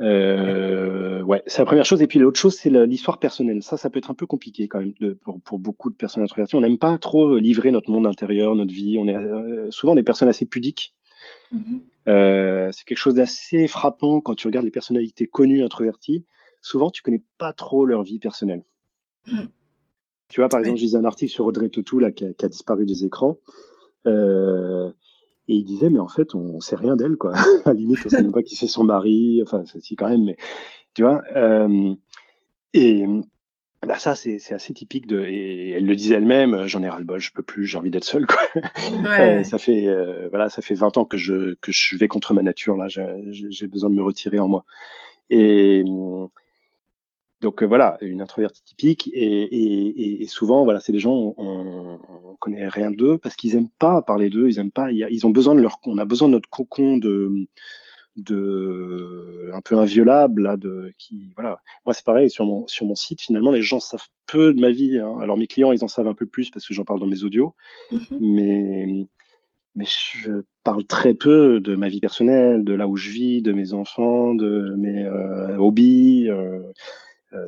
[0.00, 2.00] euh, ouais, c'est la première chose.
[2.02, 3.62] Et puis l'autre chose, c'est l'histoire personnelle.
[3.62, 6.22] Ça, ça peut être un peu compliqué quand même de, pour, pour, beaucoup de personnes
[6.22, 6.56] introverties.
[6.56, 8.96] On n'aime pas trop livrer notre monde intérieur, notre vie.
[8.98, 10.94] On est euh, souvent des personnes assez pudiques.
[11.54, 11.80] Mm-hmm.
[12.08, 16.24] Euh, c'est quelque chose d'assez frappant quand tu regardes les personnalités connues introverties.
[16.62, 18.64] Souvent, tu connais pas trop leur vie personnelle.
[19.26, 19.44] Mm.
[20.28, 22.44] Tu vois, par exemple, je lisais un article sur Audrey Tautou là, qui a, qui
[22.44, 23.36] a disparu des écrans.
[25.50, 27.34] Euh, et il disait, mais en fait, on sait rien d'elle, quoi.
[27.64, 29.40] à la limite, on sait même pas qui c'est son mari.
[29.42, 30.36] Enfin, c'est quand même, mais
[30.94, 31.22] tu vois.
[31.36, 31.94] Euh,
[32.72, 33.04] et
[33.86, 35.24] bah, ça, c'est assez typique de.
[35.24, 37.90] Et elle le disait elle-même, j'en ai ras le bol, je peux plus, j'ai envie
[37.90, 38.40] d'être seule, quoi.
[39.04, 39.44] Ouais.
[39.44, 42.42] ça fait, euh, voilà, ça fait 20 ans que je, que je vais contre ma
[42.42, 42.86] nature, là.
[42.88, 44.64] J'ai besoin de me retirer en moi.
[45.30, 45.84] Et,
[47.40, 51.98] donc euh, voilà, une introvertie typique et, et, et souvent voilà, c'est des gens on,
[52.24, 55.30] on connaît rien d'eux parce qu'ils aiment pas parler d'eux, ils aiment pas, ils ont
[55.30, 57.48] besoin de leur, on a besoin de notre cocon de
[58.16, 62.96] de un peu inviolable là de qui voilà moi c'est pareil sur mon sur mon
[62.96, 65.16] site finalement les gens savent peu de ma vie hein.
[65.20, 67.22] alors mes clients ils en savent un peu plus parce que j'en parle dans mes
[67.22, 67.54] audios
[67.92, 68.18] mm-hmm.
[68.20, 69.06] mais
[69.76, 73.52] mais je parle très peu de ma vie personnelle de là où je vis de
[73.52, 76.72] mes enfants de mes euh, hobbies euh, euh,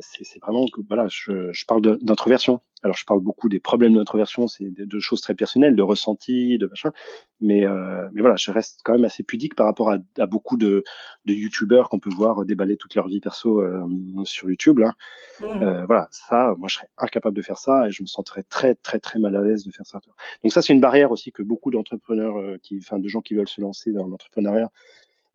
[0.01, 2.61] c'est vraiment que voilà, je, je parle d'introversion.
[2.83, 6.67] Alors je parle beaucoup des problèmes d'introversion, c'est de, choses très personnelles, de ressenti, de
[6.67, 6.91] machin.
[7.39, 10.57] Mais euh, mais voilà, je reste quand même assez pudique par rapport à, à beaucoup
[10.57, 10.83] de,
[11.25, 13.85] de youtubeurs qu'on peut voir déballer toute leur vie perso euh,
[14.25, 14.79] sur YouTube.
[14.79, 14.93] Là.
[15.39, 15.45] Mmh.
[15.45, 18.75] Euh, voilà, ça, moi je serais incapable de faire ça et je me sentirais très
[18.75, 20.01] très très mal à l'aise de faire ça.
[20.43, 23.33] Donc ça c'est une barrière aussi que beaucoup d'entrepreneurs, euh, qui, enfin de gens qui
[23.33, 24.69] veulent se lancer dans l'entrepreneuriat,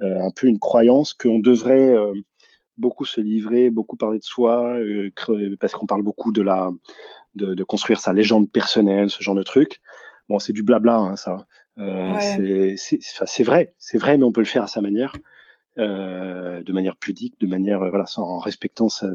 [0.03, 1.97] euh, un peu une croyance qu'on devrait
[2.79, 5.11] beaucoup se livrer, beaucoup parler de soi, euh,
[5.61, 6.71] parce qu'on parle beaucoup de la
[7.35, 9.81] de, de, construire sa légende personnelle, ce genre de truc.
[10.29, 11.47] Bon, c'est du blabla, hein, ça.
[11.79, 12.15] Euh,
[12.77, 15.13] C'est vrai, c'est vrai, mais on peut le faire à sa manière,
[15.79, 19.09] euh, de manière pudique, de manière voilà, sans, en respectant sa,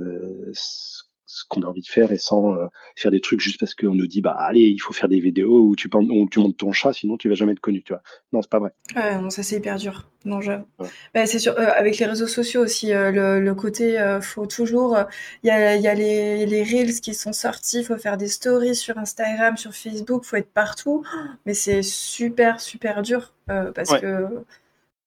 [0.54, 1.04] ce
[1.50, 4.08] qu'on a envie de faire et sans euh, faire des trucs juste parce qu'on nous
[4.08, 6.94] dit bah allez il faut faire des vidéos où tu, où tu montes ton chat
[6.94, 8.02] sinon tu vas jamais être connu tu vois.
[8.32, 8.72] Non c'est pas vrai.
[8.96, 10.10] Ouais, non, ça c'est hyper dur.
[10.26, 10.52] Non je
[11.14, 14.98] bah, c'est sûr euh, avec les réseaux sociaux aussi euh, le, le, côté faut toujours
[15.44, 18.76] il y a, y a les, les reels qui sont sortis faut faire des stories
[18.76, 21.04] sur Instagram sur Facebook faut être partout.
[21.46, 24.28] Mais c'est super super dur parce que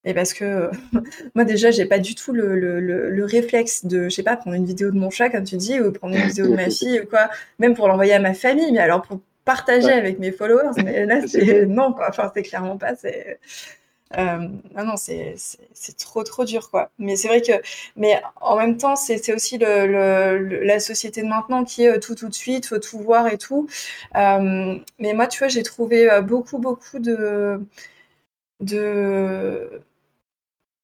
[0.07, 0.71] et parce que
[1.35, 4.57] moi déjà, j'ai pas du tout le, le, le, réflexe de, je sais pas, prendre
[4.57, 7.01] une vidéo de mon chat, comme tu dis, ou prendre une vidéo de ma fille,
[7.01, 10.83] ou quoi, même pour l'envoyer à ma famille, mais alors pour partager avec mes followers,
[10.85, 12.07] mais là, c'est non, quoi.
[12.09, 13.39] Enfin, c'est clairement pas, c'est.
[14.17, 14.39] Euh,
[14.77, 15.35] non, non, c'est
[15.99, 16.91] trop, trop dur, quoi.
[16.99, 17.53] Mais c'est vrai que,
[17.97, 21.99] mais en même temps, c'est aussi le, le, la société de maintenant qui est euh,
[21.99, 23.69] tout, tout de suite, faut tout voir et tout.
[24.15, 27.61] Euh, mais moi, tu vois, j'ai trouvé beaucoup, beaucoup de,
[28.61, 29.83] de,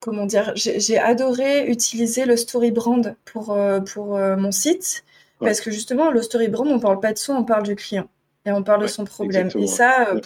[0.02, 5.04] comment dire, j'ai adoré utiliser le story brand pour, euh, pour euh, mon site.
[5.40, 8.08] Parce que justement, le story brand, on parle pas de son, on parle du client.
[8.44, 9.48] Et on parle de son problème.
[9.56, 10.20] Et ça, euh,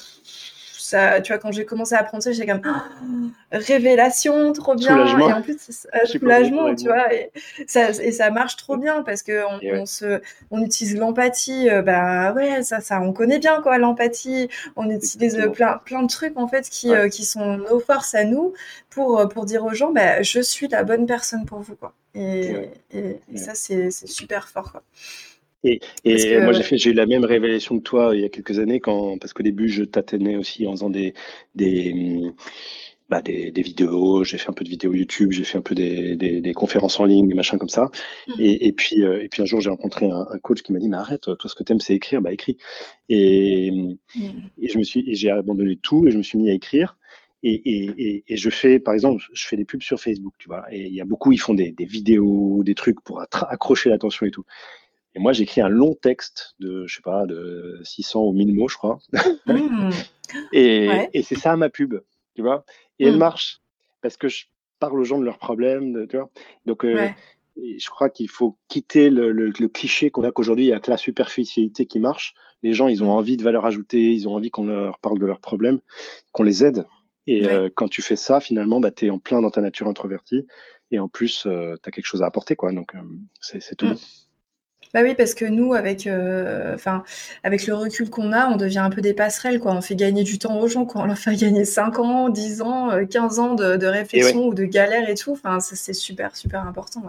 [0.91, 5.07] tu vois, quand j'ai commencé à apprendre ça, j'étais comme oh, révélation, trop bien.
[5.07, 7.31] Et en plus, soulagement, tu vois, et
[7.67, 10.21] ça, et ça marche trop bien parce que on, on se,
[10.51, 11.69] on utilise l'empathie.
[11.71, 14.49] Euh, bah ouais, ça, ça, on connaît bien quoi, l'empathie.
[14.77, 18.25] On utilise plein, plein de trucs en fait qui, euh, qui sont nos forces à
[18.25, 18.55] nous
[18.91, 21.95] pour, euh, pour dire aux gens, bah, je suis la bonne personne pour vous quoi.
[22.15, 24.83] Et, et, et ça, c'est super fort quoi.
[25.65, 28.81] Et, et moi, j'ai eu la même révélation que toi il y a quelques années,
[28.81, 31.15] quand, parce qu'au début, je tâtonnais aussi en faisant des,
[31.55, 32.23] des,
[33.09, 35.75] bah, des, des vidéos, j'ai fait un peu de vidéos YouTube, j'ai fait un peu
[35.75, 37.91] des, des, des, conférences en ligne, des machins comme ça.
[38.27, 38.33] Mmh.
[38.41, 40.79] Et, et, puis, euh, et puis un jour, j'ai rencontré un, un, coach qui m'a
[40.79, 42.57] dit, mais arrête, toi, ce que t'aimes, c'est écrire, bah écris.
[43.09, 44.31] Et, mmh.
[44.63, 46.97] et je me suis, et j'ai abandonné tout et je me suis mis à écrire.
[47.43, 50.65] Et, et, et, je fais, par exemple, je fais des pubs sur Facebook, tu vois.
[50.73, 54.27] Et il y a beaucoup, ils font des, des vidéos, des trucs pour accrocher l'attention
[54.27, 54.45] et tout.
[55.17, 58.69] Et moi, j'écris un long texte de, je sais pas, de 600 ou 1000 mots,
[58.69, 58.99] je crois.
[59.47, 59.91] Mmh.
[60.53, 61.95] et, et c'est ça ma pub,
[62.35, 62.65] tu vois.
[62.99, 63.19] Et elle mmh.
[63.19, 63.61] marche
[64.03, 64.45] parce que je,
[64.79, 66.31] parle aux gens de leurs problèmes, tu vois.
[66.65, 70.91] Donc, je crois qu'il faut quitter le, cliché qu'on a qu'aujourd'hui, il y a que
[70.91, 72.35] la superficialité qui marche.
[72.63, 73.19] Les gens, ils ont mm.
[73.19, 75.81] envie de valeur ajoutée, ils ont envie qu'on leur parle de leurs problèmes,
[76.33, 76.87] qu'on les aide.
[77.27, 79.89] Et euh, quand tu fais ça, finalement, bah, tu es en plein dans ta nature
[79.89, 80.47] introvertie.
[80.93, 82.55] Et en plus, euh, tu as quelque chose à apporter.
[82.55, 82.73] Quoi.
[82.73, 83.01] Donc, euh,
[83.41, 83.95] c'est tout.
[84.95, 86.77] Bah oui, parce que nous, avec, euh,
[87.43, 89.73] avec le recul qu'on a, on devient un peu des passerelles, quoi.
[89.73, 91.03] On fait gagner du temps aux gens, quoi.
[91.03, 95.09] On leur fait gagner 5 ans, 10 ans, 15 ans de, réflexion ou de galère
[95.09, 95.33] et tout.
[95.33, 97.03] Enfin, c'est super, super important.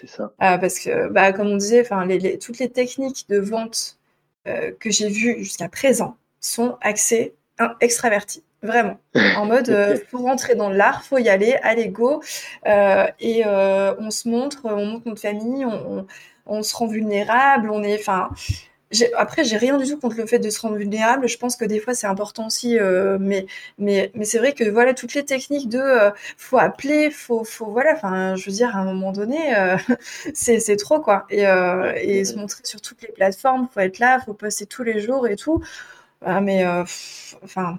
[0.00, 0.32] C'est ça.
[0.38, 3.98] parce que, bah, comme on disait, enfin, les, toutes les techniques de vente
[4.44, 7.34] que j'ai vues jusqu'à présent sont axées
[7.80, 8.42] extraverties.
[8.62, 8.98] Vraiment.
[9.36, 12.22] En mode, euh, faut rentrer dans l'art, faut y aller, allez go.
[12.66, 16.06] Euh, et euh, on se montre, on montre notre famille, on, on,
[16.62, 18.30] se rend vulnérable, on est, enfin.
[19.16, 21.28] Après, j'ai rien du tout contre le fait de se rendre vulnérable.
[21.28, 22.78] Je pense que des fois, c'est important aussi.
[22.78, 23.46] Euh, mais
[23.78, 27.92] mais, c'est vrai que voilà, toutes les techniques de euh, faut appeler, faut, faut voilà.
[27.94, 29.76] Enfin, je veux dire, à un moment donné, euh,
[30.34, 31.26] c'est trop quoi.
[31.30, 35.00] Et, et se montrer sur toutes les plateformes, faut être là, faut poster tous les
[35.00, 35.62] jours et tout.
[36.24, 36.64] Ah, mais
[37.44, 37.78] enfin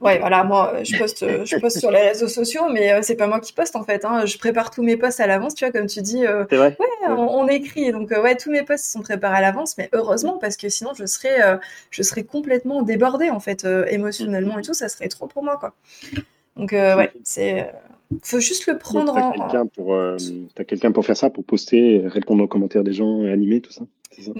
[0.00, 3.26] Ouais, voilà, moi, je poste, je poste sur les réseaux sociaux, mais euh, c'est pas
[3.26, 4.04] moi qui poste en fait.
[4.04, 4.26] Hein.
[4.26, 6.26] Je prépare tous mes posts à l'avance, tu vois, comme tu dis.
[6.26, 6.76] Euh, vrai.
[6.78, 10.38] Ouais, on, écrit, donc euh, ouais, tous mes posts sont préparés à l'avance, mais heureusement
[10.38, 11.58] parce que sinon je serais,
[11.90, 15.74] je serais complètement débordée en fait, émotionnellement et tout, ça serait trop pour moi, quoi.
[16.56, 17.70] Donc ouais, c'est,
[18.22, 19.32] faut juste le prendre en.
[19.32, 19.96] Quelqu'un pour,
[20.54, 23.82] t'as quelqu'un pour faire ça, pour poster, répondre aux commentaires des gens, animer tout ça?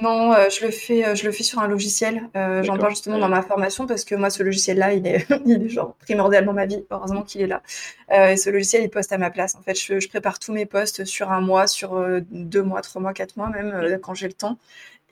[0.00, 2.28] Non, euh, je le fais, euh, je le fais sur un logiciel.
[2.36, 5.64] Euh, j'en parle justement dans ma formation parce que moi, ce logiciel-là, il est, il
[5.64, 6.84] est genre primordial dans ma vie.
[6.90, 7.62] Heureusement qu'il est là.
[8.10, 9.54] et ce logiciel, il poste à ma place.
[9.54, 13.12] En fait, je, prépare tous mes posts sur un mois, sur deux mois, trois mois,
[13.12, 14.58] quatre mois même quand j'ai le temps.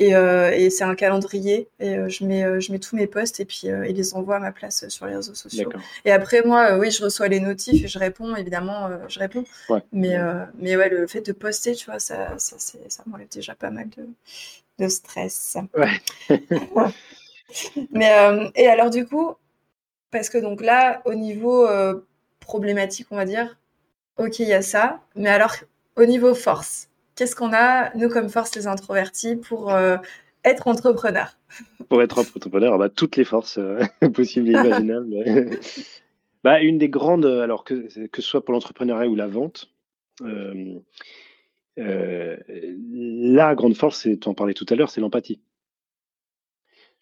[0.00, 1.68] Euh, et, c'est un calendrier.
[1.78, 4.36] Et euh, je, mets, euh, je mets tous mes posts et puis ils les envoie
[4.36, 5.70] à ma place sur les réseaux sociaux.
[6.04, 9.44] Et après, moi, oui, je reçois les notifs et je réponds, évidemment, je réponds.
[9.92, 10.16] Mais,
[10.58, 13.88] mais ouais, le fait de poster, tu vois, ça, ça, ça m'enlève déjà pas mal
[13.96, 14.06] de,
[14.78, 15.56] de stress.
[15.74, 16.00] Ouais.
[17.92, 19.34] mais, et alors, du coup,
[20.10, 21.68] parce que donc là, au niveau
[22.40, 23.58] problématique, on va dire,
[24.18, 25.00] ok, il y a ça.
[25.14, 25.54] Mais alors,
[25.96, 29.96] au niveau force, qu'est-ce qu'on a, nous, comme force, les introvertis, pour euh,
[30.44, 31.36] être entrepreneur
[31.88, 33.80] Pour être entrepreneur, bah, toutes les forces euh,
[34.14, 35.14] possibles et imaginables.
[36.44, 39.70] bah, une des grandes, alors que, que ce soit pour l'entrepreneuriat ou la vente,
[40.22, 40.76] euh,
[41.78, 45.40] la grande force, tu en parlais tout à l'heure, c'est l'empathie.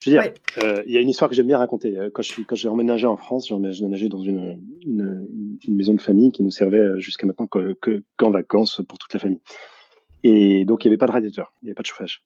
[0.00, 0.32] Je veux dire,
[0.86, 1.96] il y a une histoire que j'aime bien raconter.
[2.14, 6.30] Quand je quand j'ai emménagé en France, j'ai emménagé dans une, une, maison de famille
[6.30, 9.40] qui nous servait jusqu'à maintenant qu'en que, vacances pour toute la famille.
[10.24, 12.22] Et donc, il n'y avait pas de radiateur, il n'y avait pas de chauffage.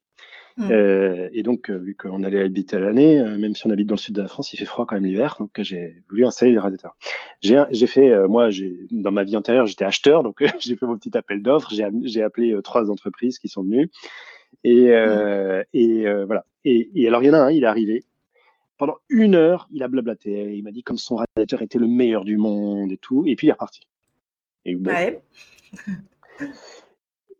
[0.56, 0.70] Mmh.
[0.70, 3.86] Euh, et donc, euh, vu qu'on allait habiter à l'année, euh, même si on habite
[3.86, 6.26] dans le sud de la France, il fait froid quand même l'hiver, donc j'ai voulu
[6.26, 6.96] installer les radiateurs.
[7.40, 8.50] J'ai fait, moi,
[8.90, 12.54] dans ma vie antérieure, j'étais acheteur, donc j'ai fait mon petit appel d'offres, j'ai appelé
[12.62, 13.90] trois entreprises qui sont venues,
[14.64, 15.64] et, mmh.
[15.72, 16.44] et voilà.
[16.64, 18.04] Et, et, alors, il y en a un, il est arrivé.
[18.78, 20.54] Pendant une heure, il a blablaté.
[20.54, 23.24] Il m'a dit comme son radiateur était le meilleur du monde et tout.
[23.26, 23.80] Et puis, il est reparti.
[24.64, 25.22] Et ouais.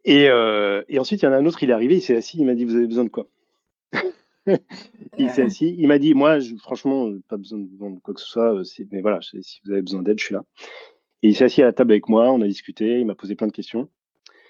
[0.04, 2.16] Et, euh, et, ensuite, il y en a un autre, il est arrivé, il s'est
[2.16, 3.26] assis, il m'a dit Vous avez besoin de quoi?
[5.18, 8.26] Il s'est assis, il m'a dit Moi, je, franchement, pas besoin de quoi que ce
[8.26, 10.42] soit, euh, mais voilà, si vous avez besoin d'aide, je suis là.
[11.22, 13.36] Et il s'est assis à la table avec moi, on a discuté, il m'a posé
[13.36, 13.88] plein de questions.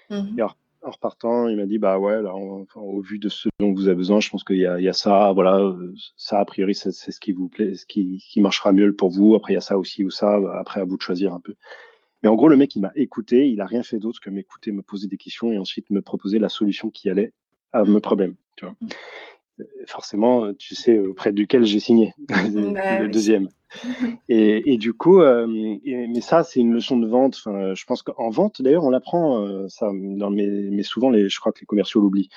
[0.09, 0.49] Mmh et en,
[0.81, 4.19] repartant, il m'a dit Bah ouais, là, au vu de ce dont vous avez besoin,
[4.19, 7.31] je pense qu'il y, y, a ça, voilà, euh, ça, a priori, c'est ce qui
[7.31, 9.35] vous plaît, ce qui, qui marchera mieux pour vous.
[9.35, 11.53] Après, il y a ça aussi ou ça, après, à vous de choisir un peu.
[12.23, 14.71] Mais en gros, le mec, il m'a écouté, il a rien fait d'autre que m'écouter,
[14.71, 17.33] me poser des questions et ensuite me proposer la solution qui allait
[17.73, 18.35] à mes problèmes.
[18.55, 18.75] Tu vois.
[18.81, 18.87] Mmh.
[19.59, 23.49] Euh, forcément, tu sais auprès duquel j'ai signé, le deuxième.
[24.29, 27.35] Et, et, du coup, euh, mais ça, c'est une leçon de vente.
[27.37, 31.39] Enfin, je pense qu'en vente, d'ailleurs, on l'apprend euh, ça, dans mais souvent, les, je
[31.39, 32.29] crois que les commerciaux l'oublient.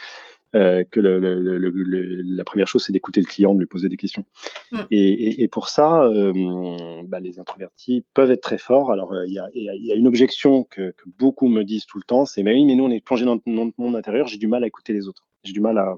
[0.57, 3.99] Euh, que le, le, la première chose, c'est d'écouter le client, de lui poser des
[3.99, 4.25] questions.
[4.73, 4.79] Mm.
[4.90, 8.90] Et, et, pour ça, euh, bah, les introvertis peuvent être très forts.
[8.90, 11.99] Alors, euh, il y, a, y, a, une objection que, que, beaucoup me disent tout
[11.99, 14.38] le temps, c'est mais oui, mais nous, on est plongé dans notre monde intérieur, j'ai
[14.38, 15.27] du mal à écouter les autres.
[15.45, 15.97] J'ai du mal à,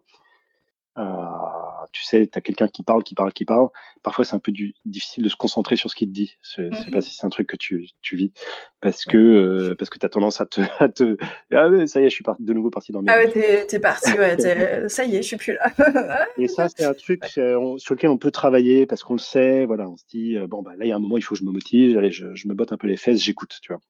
[1.92, 3.68] tu sais, tu as quelqu'un qui parle, qui parle, qui parle.
[4.02, 4.52] Parfois, c'est un peu
[4.84, 6.36] difficile de se concentrer sur ce qu'il te dit.
[6.42, 8.32] Je ne sais pas si c'est un truc que tu, tu vis.
[8.80, 11.16] Parce que, euh, parce que tu as tendance à te, à te,
[11.52, 13.06] Ah, ça y est, je suis de nouveau parti dans le.
[13.08, 14.36] Ah ouais, t'es es parti, ouais.
[14.88, 16.26] ça y est, je suis plus là.
[16.36, 19.66] Et ça, c'est un truc euh, sur lequel on peut travailler parce qu'on le sait.
[19.66, 21.34] Voilà, on se dit, euh, bon, bah, là, il y a un moment, il faut
[21.34, 21.98] que je me motive.
[21.98, 23.80] Allez, je, je me botte un peu les fesses, j'écoute, tu vois.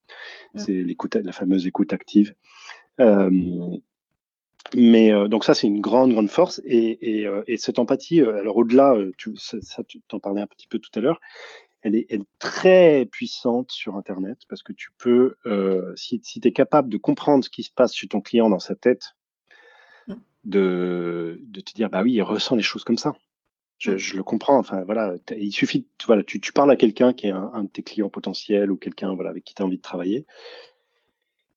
[0.55, 0.59] Mmh.
[0.59, 2.35] C'est l'écoute, la fameuse écoute active.
[3.01, 3.31] Euh,
[4.77, 6.61] mais euh, donc ça, c'est une grande, grande force.
[6.65, 10.47] Et, et, euh, et cette empathie, euh, alors au-delà, tu, ça, tu t'en parlais un
[10.47, 11.21] petit peu tout à l'heure,
[11.83, 16.89] elle est, très puissante sur Internet parce que tu peux, euh, si, tu es capable
[16.89, 19.17] de comprendre ce qui se passe chez ton client dans sa tête,
[20.07, 20.15] mmh.
[20.45, 23.15] de, de te dire, bah oui, il ressent les choses comme ça.
[23.79, 24.17] Je, mmh.
[24.17, 24.59] le comprends.
[24.59, 27.83] Enfin, voilà, il suffit, voilà, tu, tu parles à quelqu'un qui est un, de tes
[27.83, 30.27] clients potentiels ou quelqu'un voilà, avec qui tu as envie de travailler.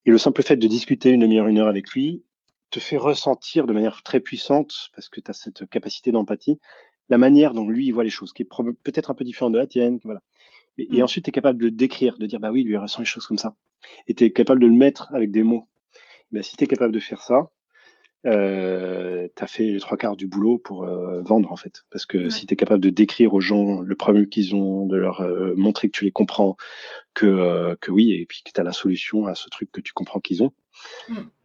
[0.05, 2.23] Et le simple fait de discuter une demi-heure, une heure avec lui
[2.71, 6.59] te fait ressentir de manière très puissante, parce que tu as cette capacité d'empathie,
[7.09, 8.49] la manière dont lui il voit les choses, qui est
[8.83, 9.99] peut-être un peu différente de la tienne.
[10.03, 10.21] Voilà.
[10.77, 11.03] Et, mmh.
[11.03, 13.27] ensuite, tu es capable de décrire, de dire, bah oui, lui il ressent les choses
[13.27, 13.55] comme ça.
[14.07, 15.67] Et tu es capable de le mettre avec des mots.
[16.31, 17.51] Ben, si tu es capable de faire ça,
[18.25, 21.83] euh, tu as fait les trois quarts du boulot pour euh, vendre en fait.
[21.89, 24.95] Parce que si tu es capable de décrire aux gens le problème qu'ils ont, de
[24.95, 26.55] leur euh, montrer que tu les comprends,
[27.13, 29.81] que, euh, que oui, et puis que tu as la solution à ce truc que
[29.81, 30.53] tu comprends qu'ils ont.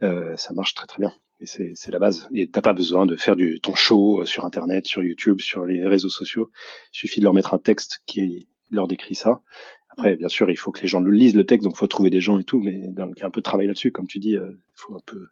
[0.01, 1.12] Ça marche très très bien.
[1.41, 2.28] Et c'est la base.
[2.32, 5.87] Et t'as pas besoin de faire du, ton show sur Internet, sur YouTube, sur les
[5.87, 6.51] réseaux sociaux.
[6.95, 9.43] Il suffit de leur mettre un texte qui leur décrit ça.
[9.91, 12.11] Après, bien sûr, il faut que les gens lisent, le texte, donc il faut trouver
[12.11, 13.93] des gens et tout, mais donc, il y a un peu de travail là-dessus.
[13.93, 15.26] Comme tu dis, il faut un peu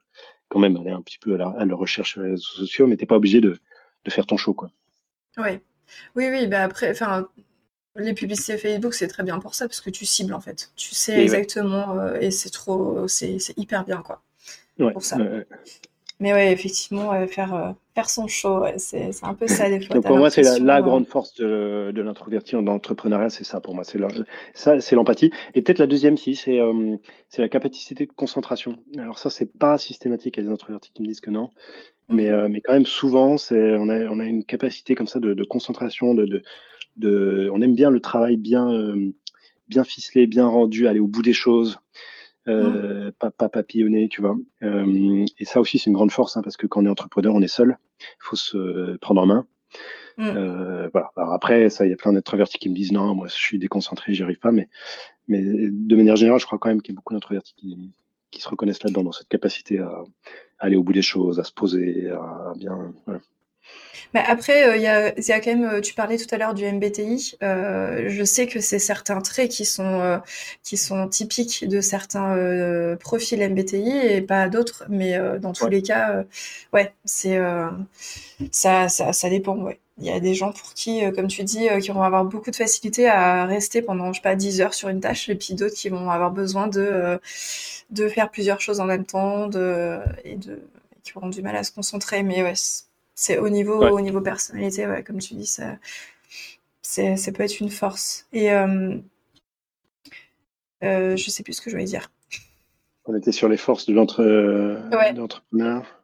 [0.48, 2.86] quand même aller un petit peu à la, à la recherche sur les réseaux sociaux,
[2.86, 3.58] mais t'es pas obligé de,
[4.04, 4.70] de, faire ton show, quoi.
[5.38, 5.58] Oui,
[6.14, 6.46] oui, oui.
[6.46, 7.28] Bah après, enfin,
[7.96, 10.70] les publicités Facebook, c'est très bien pour ça parce que tu cibles en fait.
[10.76, 14.22] Tu sais exactement euh, et c'est trop, c'est hyper bien quoi.
[14.78, 15.16] Ouais, pour ça.
[16.20, 20.00] Mais ouais, effectivement, faire, euh, faire son show, c'est un peu ça des fois.
[20.00, 23.82] pour moi, c'est la, grande force de, de l'introverti en entrepreneuriat, c'est ça pour moi.
[23.84, 23.98] C'est
[24.54, 25.32] ça, c'est l'empathie.
[25.54, 26.60] Et peut-être la deuxième, si, c'est
[27.28, 28.78] c'est la capacité de concentration.
[28.96, 30.36] Alors ça, c'est pas systématique.
[30.36, 31.50] Il y a des introvertis qui me disent que non.
[32.08, 32.48] Mais, mmh.
[32.48, 36.14] mais quand même, souvent, on a, on a une capacité comme ça de, de concentration.
[36.14, 36.42] De, de,
[36.96, 38.94] de, on aime bien le travail bien,
[39.68, 41.78] bien ficelé, bien rendu, aller au bout des choses.
[42.46, 42.50] Mmh.
[42.50, 44.36] euh, pas, pas, papillonner, tu vois.
[44.62, 47.34] Euh, et ça aussi, c'est une grande force, hein, parce que quand on est entrepreneur,
[47.34, 47.78] on est seul.
[48.00, 49.46] Il faut se prendre en main.
[50.18, 50.24] Mmh.
[50.26, 51.10] Euh, voilà.
[51.16, 53.58] Alors après, ça, il y a plein d'introvertis qui me disent non, moi, je suis
[53.58, 54.52] déconcentré, j'y arrive pas.
[54.52, 54.68] Mais,
[55.26, 57.92] mais de manière générale, je crois quand même qu'il y a beaucoup d'introvertis qui,
[58.30, 60.04] qui se reconnaissent là-dedans, dans cette capacité à, à,
[60.58, 62.92] aller au bout des choses, à se poser, à, bien.
[63.06, 63.20] Voilà.
[64.14, 66.38] Mais après, euh, il y, a, y, a, quand même, euh, tu parlais tout à
[66.38, 67.36] l'heure du MBTI.
[67.42, 70.18] Euh, je sais que c'est certains traits qui sont euh,
[70.62, 74.84] qui sont typiques de certains euh, profils MBTI et pas d'autres.
[74.88, 76.24] Mais dans tous les cas,
[76.72, 77.38] ouais, c'est
[78.52, 79.56] ça, ça, ça dépend.
[79.56, 79.80] Ouais.
[79.98, 82.56] Il y a des gens pour qui, comme tu dis, qui vont avoir beaucoup de
[82.56, 85.76] facilité à rester pendant, je sais pas, 10 heures sur une tâche, et puis d'autres
[85.76, 87.20] qui vont avoir besoin de
[87.90, 90.60] de faire plusieurs choses en même temps, de et de
[91.04, 92.22] qui auront du mal à se concentrer.
[92.22, 92.54] Mais ouais
[93.14, 95.78] c'est au niveau, au niveau personnalité, ouais, comme tu dis, ça,
[96.82, 98.26] c'est, ça peut être une force.
[98.32, 98.96] Et euh,
[100.82, 102.10] euh, je sais plus ce que je voulais dire.
[103.06, 106.00] On était sur les forces de l'entrepreneur.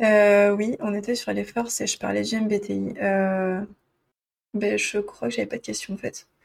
[0.00, 2.94] Euh, oui, on était sur les forces et je parlais du MBTI.
[3.00, 3.60] Euh,
[4.52, 6.26] ben, je crois que j'avais pas de question en fait.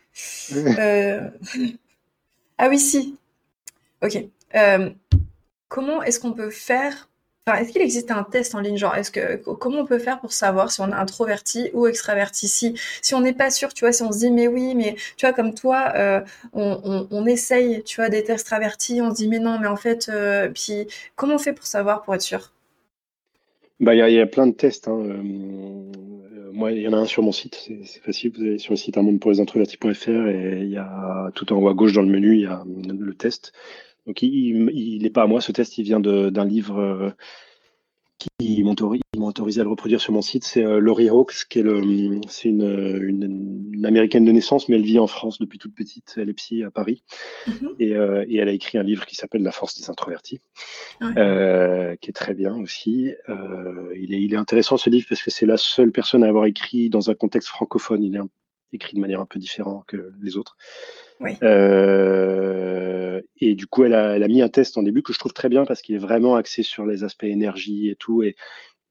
[0.56, 1.30] Euh,
[2.58, 3.16] ah oui, si.
[4.02, 4.18] Ok.
[5.68, 7.09] comment est-ce qu'on peut faire
[7.56, 8.96] est-ce qu'il existe un test en ligne, genre,
[9.60, 12.48] comment on peut faire pour savoir si on est introverti ou extraverti?
[12.48, 15.26] Si on n'est pas sûr, tu vois, si on se dit mais oui, mais tu
[15.26, 16.22] vois comme toi, euh,
[16.54, 20.10] on, on, essaye, tu vois, d'être extraverti, on se dit mais non, mais en fait,
[20.10, 22.52] euh, puis comment on fait pour savoir, pour être sûr?
[23.80, 24.90] Bah il y, a plein de tests.
[24.90, 25.22] Hein, euh,
[26.52, 28.34] moi, il y en a un sur mon site, c'est facile.
[28.36, 31.54] Vous allez sur le site un monde pour les introvertis.fr et il y a tout
[31.54, 33.54] en haut à gauche dans le menu, il y a le test.
[34.08, 37.10] Donc il n'est pas à moi, ce test, il vient d'un livre euh,
[38.38, 38.76] qui m'ont
[39.28, 40.44] autorisé à le reproduire sur mon site.
[40.44, 44.84] C'est euh, Laurie Hawkes, qui est, le, c'est une, une, américaine de naissance, mais elle
[44.84, 46.16] vit en France depuis toute petite.
[46.18, 47.04] Elle est psy à Paris.
[47.48, 47.76] Mm-hmm.
[47.80, 50.42] et, euh, et, elle a écrit un livre qui s'appelle La force des introvertis,
[51.02, 53.14] euh, qui est très bien aussi.
[53.30, 56.28] Euh, il, est, il est intéressant ce livre parce que c'est la seule personne à
[56.28, 58.04] avoir écrit dans un contexte francophone.
[58.04, 58.20] Il est
[58.74, 60.58] écrit de manière un peu différente que les autres.
[61.20, 61.32] Oui.
[61.44, 65.20] Euh, et du coup, elle a, elle a, mis un test en début que je
[65.20, 68.24] trouve très bien parce qu'il est vraiment axé sur les aspects énergie et tout.
[68.24, 68.36] Et,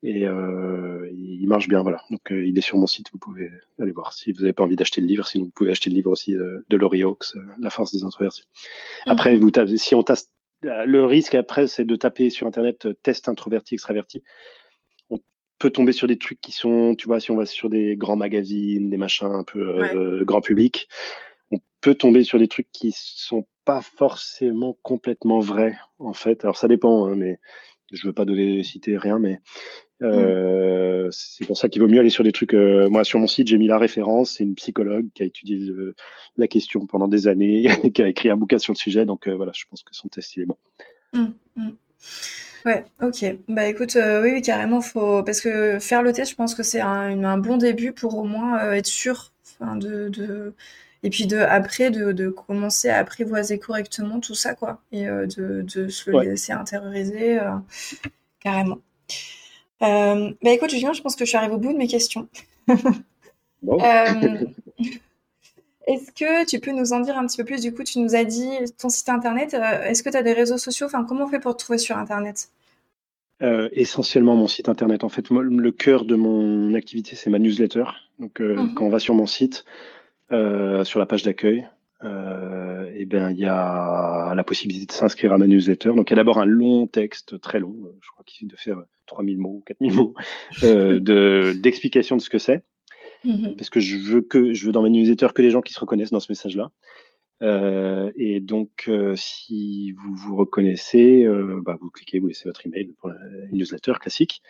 [0.02, 2.02] et euh, il marche bien, voilà.
[2.10, 3.50] Donc, euh, il est sur mon site, vous pouvez
[3.80, 5.26] aller voir si vous n'avez pas envie d'acheter le livre.
[5.26, 8.04] Sinon, vous pouvez acheter le livre aussi de, de Laurie Hawkes, euh, La force des
[8.04, 8.44] introvertis.
[9.06, 9.12] Mhm.
[9.12, 10.18] Après, vous si on tape,
[10.62, 14.22] le risque après, c'est de taper sur Internet test introverti, extraverti.
[15.60, 17.96] On peut tomber sur des trucs qui sont, tu vois, si on va sur des
[17.96, 20.24] grands magazines, des machins un peu ouais.
[20.24, 20.88] grand public,
[21.50, 26.44] on peut tomber sur des trucs qui sont pas forcément complètement vrais, en fait.
[26.44, 27.38] Alors, ça dépend, hein, mais
[27.92, 29.40] je veux pas donner, citer rien, mais
[30.02, 31.10] euh, mm.
[31.12, 32.54] c'est pour ça qu'il vaut mieux aller sur des trucs.
[32.54, 34.32] Euh, moi, sur mon site, j'ai mis la référence.
[34.32, 35.94] C'est une psychologue qui a étudié euh,
[36.36, 39.06] la question pendant des années, qui a écrit un bouquin sur le sujet.
[39.06, 40.56] Donc euh, voilà, je pense que son test il est bon.
[41.12, 41.70] Mm, mm.
[42.64, 43.24] Ouais, ok.
[43.48, 46.62] Bah écoute, euh, oui, oui, carrément, faut parce que faire le test, je pense que
[46.62, 50.54] c'est un, un, bon début pour au moins être sûr de, de
[51.02, 55.88] et puis de après de, commencer à apprivoiser correctement tout ça quoi et de, de,
[55.88, 57.38] se le laisser intérioriser
[58.40, 58.78] carrément.
[59.80, 62.28] bah écoute Julien, je pense que je suis arrivée au bout de mes questions.
[63.62, 63.78] Bon.
[65.88, 67.62] Est-ce que tu peux nous en dire un petit peu plus?
[67.62, 69.54] Du coup, tu nous as dit ton site internet.
[69.54, 70.84] Euh, est-ce que tu as des réseaux sociaux?
[70.84, 72.50] Enfin, comment on fait pour te trouver sur internet?
[73.40, 75.02] Euh, Essentiellement mon site internet.
[75.02, 77.84] En fait, le cœur de mon activité, c'est ma newsletter.
[78.18, 78.74] Donc, euh, mhm.
[78.74, 79.64] quand on va sur mon site,
[80.30, 81.66] sur la page d'accueil,
[82.02, 85.94] eh ben, il y a la possibilité de s'inscrire à ma newsletter.
[85.94, 88.56] Donc, il y a d'abord un long texte, très long, je crois qu'il suffit de
[88.56, 90.14] faire 3000 mots, 4000 mots,
[91.62, 92.62] d'explication de ce que c'est.
[93.24, 95.72] Mmh parce que je veux que je veux dans mes newsletters que les gens qui
[95.72, 96.70] se reconnaissent dans ce message-là.
[97.42, 102.66] Euh, et donc, euh, si vous vous reconnaissez, euh, bah, vous cliquez, vous laissez votre
[102.66, 103.16] email pour la
[103.52, 104.42] newsletter classique.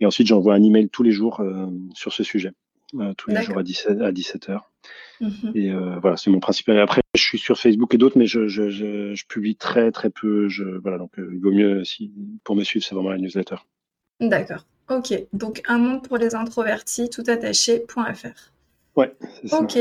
[0.00, 1.40] Et ensuite, j'envoie un email tous les jours
[1.94, 2.50] sur ce sujet,
[3.16, 4.72] tous les jours à 17, à 17 heures.
[5.20, 5.70] Mmh et
[6.02, 6.80] voilà, c'est mon principal.
[6.80, 10.10] Après, je suis sur Facebook et d'autres, mais je, je, je, je, publie très très
[10.10, 10.48] peu.
[10.48, 12.12] Je, voilà, donc il vaut mieux si
[12.42, 13.56] pour me suivre, c'est vraiment la newsletter.
[14.20, 14.66] D'accord.
[14.90, 18.52] Ok, donc un monde pour les introvertis, tout attaché.fr.
[18.96, 19.60] Ouais, c'est ça.
[19.60, 19.78] Ok,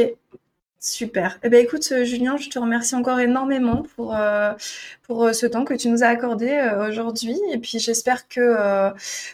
[0.80, 1.40] super.
[1.44, 4.54] Eh bien, écoute, euh, Julien, je te remercie encore énormément pour, euh,
[5.04, 7.38] pour euh, ce temps que tu nous as accordé aujourd'hui.
[7.52, 8.92] Et puis, j'espère que,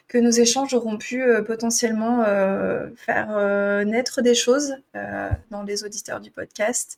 [0.07, 2.23] que nos échanges auront pu potentiellement
[2.95, 4.75] faire naître des choses
[5.51, 6.97] dans les auditeurs du podcast.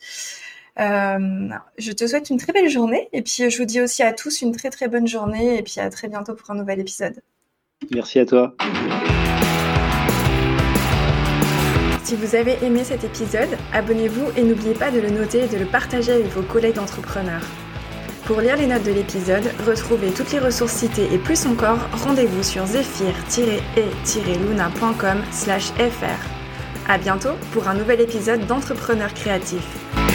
[0.77, 4.41] je te souhaite une très belle journée et puis je vous dis aussi à tous
[4.41, 7.21] une très très bonne journée et puis à très bientôt pour un nouvel épisode.
[7.89, 8.55] Merci à toi.
[12.03, 15.57] Si vous avez aimé cet épisode, abonnez-vous et n'oubliez pas de le noter et de
[15.57, 17.45] le partager avec vos collègues d'entrepreneurs.
[18.25, 22.43] Pour lire les notes de l'épisode, retrouvez toutes les ressources citées et plus encore, rendez-vous
[22.43, 26.89] sur zephyr-e-luna.com fr.
[26.89, 30.10] À bientôt pour un nouvel épisode d'Entrepreneurs créatifs.